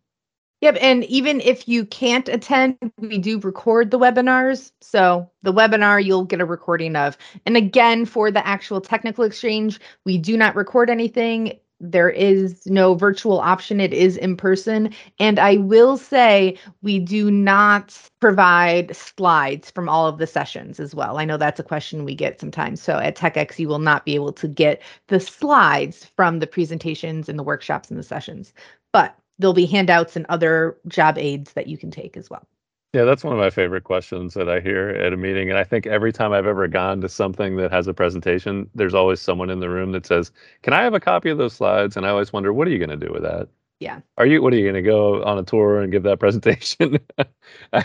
Yep. 0.63 0.79
And 0.81 1.05
even 1.05 1.41
if 1.43 1.69
you 1.69 1.85
can't 1.85 2.29
attend, 2.29 2.79
we 2.99 3.19
do 3.19 3.39
record 3.41 3.91
the 3.91 3.99
webinars. 3.99 4.73
So 4.81 5.31
the 5.43 5.53
webinar 5.53 6.03
you'll 6.03 6.25
get 6.25 6.41
a 6.41 6.47
recording 6.47 6.97
of. 6.97 7.19
And 7.45 7.57
again, 7.57 8.07
for 8.07 8.31
the 8.31 8.47
actual 8.47 8.81
technical 8.81 9.25
exchange, 9.25 9.79
we 10.05 10.17
do 10.17 10.37
not 10.37 10.57
record 10.57 10.89
anything. 10.89 11.59
There 11.79 12.09
is 12.09 12.67
no 12.67 12.95
virtual 12.95 13.39
option, 13.39 13.81
it 13.81 13.93
is 13.93 14.17
in 14.17 14.37
person. 14.37 14.95
And 15.19 15.39
I 15.39 15.57
will 15.59 15.99
say, 15.99 16.59
we 16.83 16.99
do 16.99 17.31
not 17.31 17.97
provide 18.19 18.97
slides 18.97 19.71
from 19.71 19.89
all 19.89 20.07
of 20.07 20.17
the 20.19 20.27
sessions 20.27 20.81
as 20.81 20.95
well. 20.95 21.19
I 21.19 21.27
know 21.27 21.37
that's 21.37 21.61
a 21.61 21.65
question 21.65 22.05
we 22.05 22.15
get 22.15 22.41
sometimes. 22.41 22.81
So 22.81 22.99
at 22.99 23.17
TechX, 23.17 23.59
you 23.59 23.69
will 23.69 23.79
not 23.79 24.07
be 24.07 24.15
able 24.15 24.33
to 24.33 24.49
get 24.49 24.83
the 25.09 25.21
slides 25.21 26.05
from 26.17 26.39
the 26.39 26.47
presentations 26.47 27.29
and 27.29 27.39
the 27.39 27.43
workshops 27.43 27.91
and 27.91 27.99
the 27.99 28.03
sessions. 28.03 28.55
But 28.93 29.15
there'll 29.39 29.53
be 29.53 29.67
handouts 29.67 30.17
and 30.17 30.25
other 30.31 30.79
job 30.89 31.19
aids 31.19 31.53
that 31.53 31.67
you 31.67 31.77
can 31.77 31.91
take 31.91 32.17
as 32.17 32.31
well. 32.31 32.47
Yeah, 32.93 33.05
that's 33.05 33.25
one 33.25 33.33
of 33.35 33.39
my 33.39 33.51
favorite 33.51 33.85
questions 33.85 34.33
that 34.35 34.49
I 34.49 34.61
hear 34.61 34.89
at 34.89 35.13
a 35.13 35.17
meeting. 35.17 35.51
And 35.51 35.59
I 35.59 35.65
think 35.65 35.87
every 35.87 36.13
time 36.13 36.33
I've 36.33 36.47
ever 36.47 36.67
gone 36.67 37.01
to 37.03 37.09
something 37.09 37.57
that 37.57 37.71
has 37.71 37.87
a 37.87 37.95
presentation, 37.95 38.71
there's 38.75 38.95
always 38.95 39.21
someone 39.21 39.51
in 39.51 39.61
the 39.61 39.69
room 39.69 39.93
that 39.93 40.07
says, 40.07 40.33
Can 40.63 40.73
I 40.73 40.83
have 40.83 40.95
a 40.95 41.01
copy 41.01 41.29
of 41.31 41.39
those 41.39 41.53
slides? 41.53 41.97
And 41.97 42.07
I 42.07 42.11
always 42.11 42.33
wonder, 42.33 42.53
what 42.53 42.67
are 42.67 42.71
you 42.71 42.79
going 42.79 42.99
to 42.99 43.07
do 43.07 43.13
with 43.13 43.23
that? 43.23 43.49
Yeah. 43.81 44.01
Are 44.17 44.25
you 44.25 44.41
what 44.41 44.55
are 44.55 44.57
you 44.57 44.63
going 44.63 44.83
to 44.83 44.89
go 44.89 45.23
on 45.25 45.39
a 45.39 45.43
tour 45.43 45.81
and 45.83 45.93
give 45.93 46.05
that 46.05 46.19
presentation? 46.21 46.99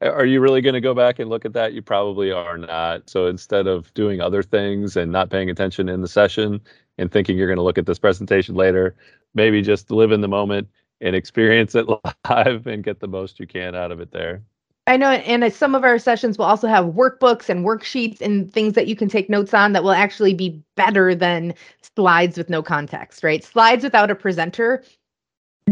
are 0.00 0.26
you 0.26 0.40
really 0.40 0.60
going 0.60 0.74
to 0.74 0.80
go 0.80 0.94
back 0.94 1.20
and 1.20 1.30
look 1.30 1.44
at 1.44 1.52
that? 1.52 1.72
You 1.72 1.82
probably 1.82 2.32
are 2.32 2.58
not. 2.58 3.08
So 3.08 3.26
instead 3.26 3.68
of 3.68 3.92
doing 3.94 4.20
other 4.20 4.42
things 4.42 4.96
and 4.96 5.12
not 5.12 5.30
paying 5.30 5.50
attention 5.50 5.88
in 5.88 6.00
the 6.00 6.08
session 6.08 6.60
and 6.98 7.12
thinking 7.12 7.36
you're 7.38 7.46
going 7.46 7.58
to 7.58 7.62
look 7.62 7.78
at 7.78 7.86
this 7.86 7.98
presentation 7.98 8.56
later, 8.56 8.96
maybe 9.34 9.62
just 9.62 9.90
live 9.92 10.10
in 10.10 10.20
the 10.20 10.28
moment 10.28 10.68
and 11.00 11.14
experience 11.14 11.74
it 11.74 11.86
live 12.28 12.66
and 12.66 12.84
get 12.84 13.00
the 13.00 13.08
most 13.08 13.40
you 13.40 13.46
can 13.46 13.74
out 13.74 13.92
of 13.92 14.00
it 14.00 14.12
there. 14.12 14.42
I 14.88 14.96
know, 14.96 15.10
and 15.10 15.52
some 15.52 15.74
of 15.74 15.82
our 15.82 15.98
sessions 15.98 16.38
will 16.38 16.44
also 16.44 16.68
have 16.68 16.86
workbooks 16.86 17.48
and 17.48 17.64
worksheets 17.64 18.20
and 18.20 18.52
things 18.52 18.74
that 18.74 18.86
you 18.86 18.94
can 18.94 19.08
take 19.08 19.28
notes 19.28 19.52
on 19.52 19.72
that 19.72 19.82
will 19.82 19.90
actually 19.90 20.32
be 20.32 20.62
better 20.76 21.12
than 21.12 21.54
slides 21.96 22.38
with 22.38 22.48
no 22.48 22.62
context, 22.62 23.24
right? 23.24 23.42
Slides 23.42 23.82
without 23.82 24.12
a 24.12 24.14
presenter 24.14 24.84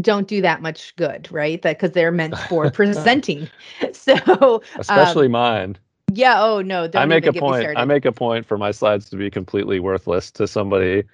don't 0.00 0.26
do 0.26 0.42
that 0.42 0.60
much 0.60 0.94
good, 0.96 1.30
right? 1.30 1.62
That 1.62 1.78
because 1.78 1.92
they're 1.92 2.12
meant 2.12 2.36
for 2.48 2.70
presenting. 2.72 3.48
So, 3.92 4.62
especially 4.76 5.26
um, 5.26 5.32
mine. 5.32 5.78
Yeah. 6.12 6.42
Oh 6.42 6.62
no. 6.62 6.88
I 6.94 7.06
make 7.06 7.26
a 7.26 7.32
point. 7.32 7.76
I 7.76 7.84
make 7.84 8.04
a 8.04 8.12
point 8.12 8.46
for 8.46 8.58
my 8.58 8.70
slides 8.70 9.08
to 9.10 9.16
be 9.16 9.30
completely 9.30 9.80
worthless 9.80 10.30
to 10.32 10.46
somebody 10.46 11.04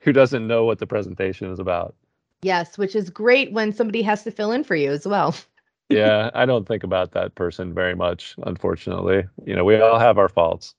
who 0.00 0.12
doesn't 0.12 0.46
know 0.46 0.64
what 0.64 0.78
the 0.78 0.86
presentation 0.86 1.50
is 1.50 1.58
about. 1.58 1.94
Yes, 2.42 2.76
which 2.76 2.96
is 2.96 3.10
great 3.10 3.52
when 3.52 3.72
somebody 3.72 4.02
has 4.02 4.24
to 4.24 4.30
fill 4.30 4.52
in 4.52 4.64
for 4.64 4.74
you 4.74 4.90
as 4.90 5.06
well. 5.06 5.34
yeah, 5.88 6.30
I 6.34 6.44
don't 6.44 6.66
think 6.66 6.82
about 6.84 7.12
that 7.12 7.34
person 7.34 7.72
very 7.72 7.94
much, 7.94 8.34
unfortunately. 8.44 9.24
You 9.44 9.56
know, 9.56 9.64
we 9.64 9.80
all 9.80 9.98
have 9.98 10.18
our 10.18 10.28
faults, 10.28 10.74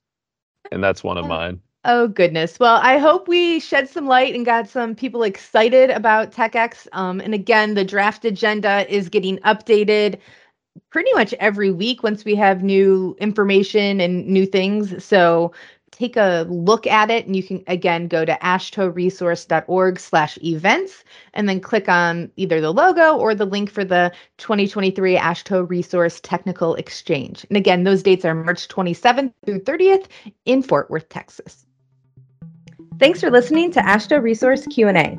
and 0.70 0.84
that's 0.84 1.02
one 1.02 1.18
of 1.18 1.26
mine. 1.26 1.60
Oh 1.86 2.08
goodness. 2.08 2.58
Well, 2.58 2.80
I 2.82 2.96
hope 2.96 3.28
we 3.28 3.60
shed 3.60 3.90
some 3.90 4.06
light 4.06 4.34
and 4.34 4.46
got 4.46 4.68
some 4.68 4.94
people 4.94 5.22
excited 5.22 5.90
about 5.90 6.32
TechX. 6.32 6.88
Um, 6.92 7.20
and 7.20 7.34
again, 7.34 7.74
the 7.74 7.84
draft 7.84 8.24
agenda 8.24 8.90
is 8.92 9.10
getting 9.10 9.36
updated 9.40 10.18
pretty 10.90 11.12
much 11.12 11.34
every 11.34 11.70
week 11.70 12.02
once 12.02 12.24
we 12.24 12.34
have 12.36 12.62
new 12.62 13.14
information 13.20 14.00
and 14.00 14.26
new 14.26 14.46
things. 14.46 15.04
So 15.04 15.52
take 15.94 16.16
a 16.16 16.44
look 16.48 16.86
at 16.86 17.10
it 17.10 17.26
and 17.26 17.36
you 17.36 17.42
can 17.42 17.62
again 17.68 18.08
go 18.08 18.24
to 18.24 18.36
aashtoresource.org 18.42 20.00
slash 20.00 20.36
events 20.42 21.04
and 21.34 21.48
then 21.48 21.60
click 21.60 21.88
on 21.88 22.30
either 22.36 22.60
the 22.60 22.72
logo 22.72 23.16
or 23.16 23.34
the 23.34 23.44
link 23.44 23.70
for 23.70 23.84
the 23.84 24.12
2023 24.38 25.16
AASHTO 25.16 25.68
resource 25.70 26.20
technical 26.20 26.74
exchange. 26.74 27.46
And 27.48 27.56
again 27.56 27.84
those 27.84 28.02
dates 28.02 28.24
are 28.24 28.34
march 28.34 28.66
27th 28.66 29.32
through 29.46 29.60
30th 29.60 30.06
in 30.46 30.62
fort 30.62 30.90
worth 30.90 31.08
texas. 31.08 31.64
Thanks 32.98 33.20
for 33.20 33.30
listening 33.30 33.70
to 33.72 33.80
AASHTO 33.80 34.20
resource 34.20 34.66
q&a 34.66 35.18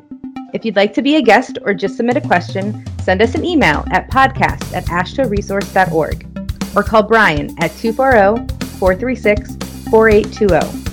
if 0.52 0.64
you'd 0.64 0.76
like 0.76 0.92
to 0.94 1.02
be 1.02 1.16
a 1.16 1.22
guest 1.22 1.58
or 1.62 1.74
just 1.74 1.96
submit 1.96 2.16
a 2.16 2.20
question 2.20 2.84
send 3.00 3.22
us 3.22 3.34
an 3.34 3.44
email 3.44 3.84
at 3.90 4.10
podcast 4.10 4.72
at 4.74 4.84
aashtoresource.org 4.86 6.48
or 6.76 6.82
call 6.82 7.02
brian 7.02 7.50
at 7.62 7.74
240 7.76 8.54
436 8.78 9.75
4820. 9.90 10.86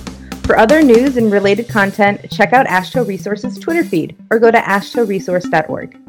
For 0.46 0.58
other 0.58 0.82
news 0.82 1.16
and 1.16 1.32
related 1.32 1.68
content, 1.68 2.30
check 2.30 2.52
out 2.52 2.66
AASHTO 2.66 3.06
Resources 3.06 3.58
Twitter 3.58 3.82
feed 3.82 4.16
or 4.30 4.38
go 4.38 4.50
to 4.50 4.58
aashtoresource.org. 4.58 6.03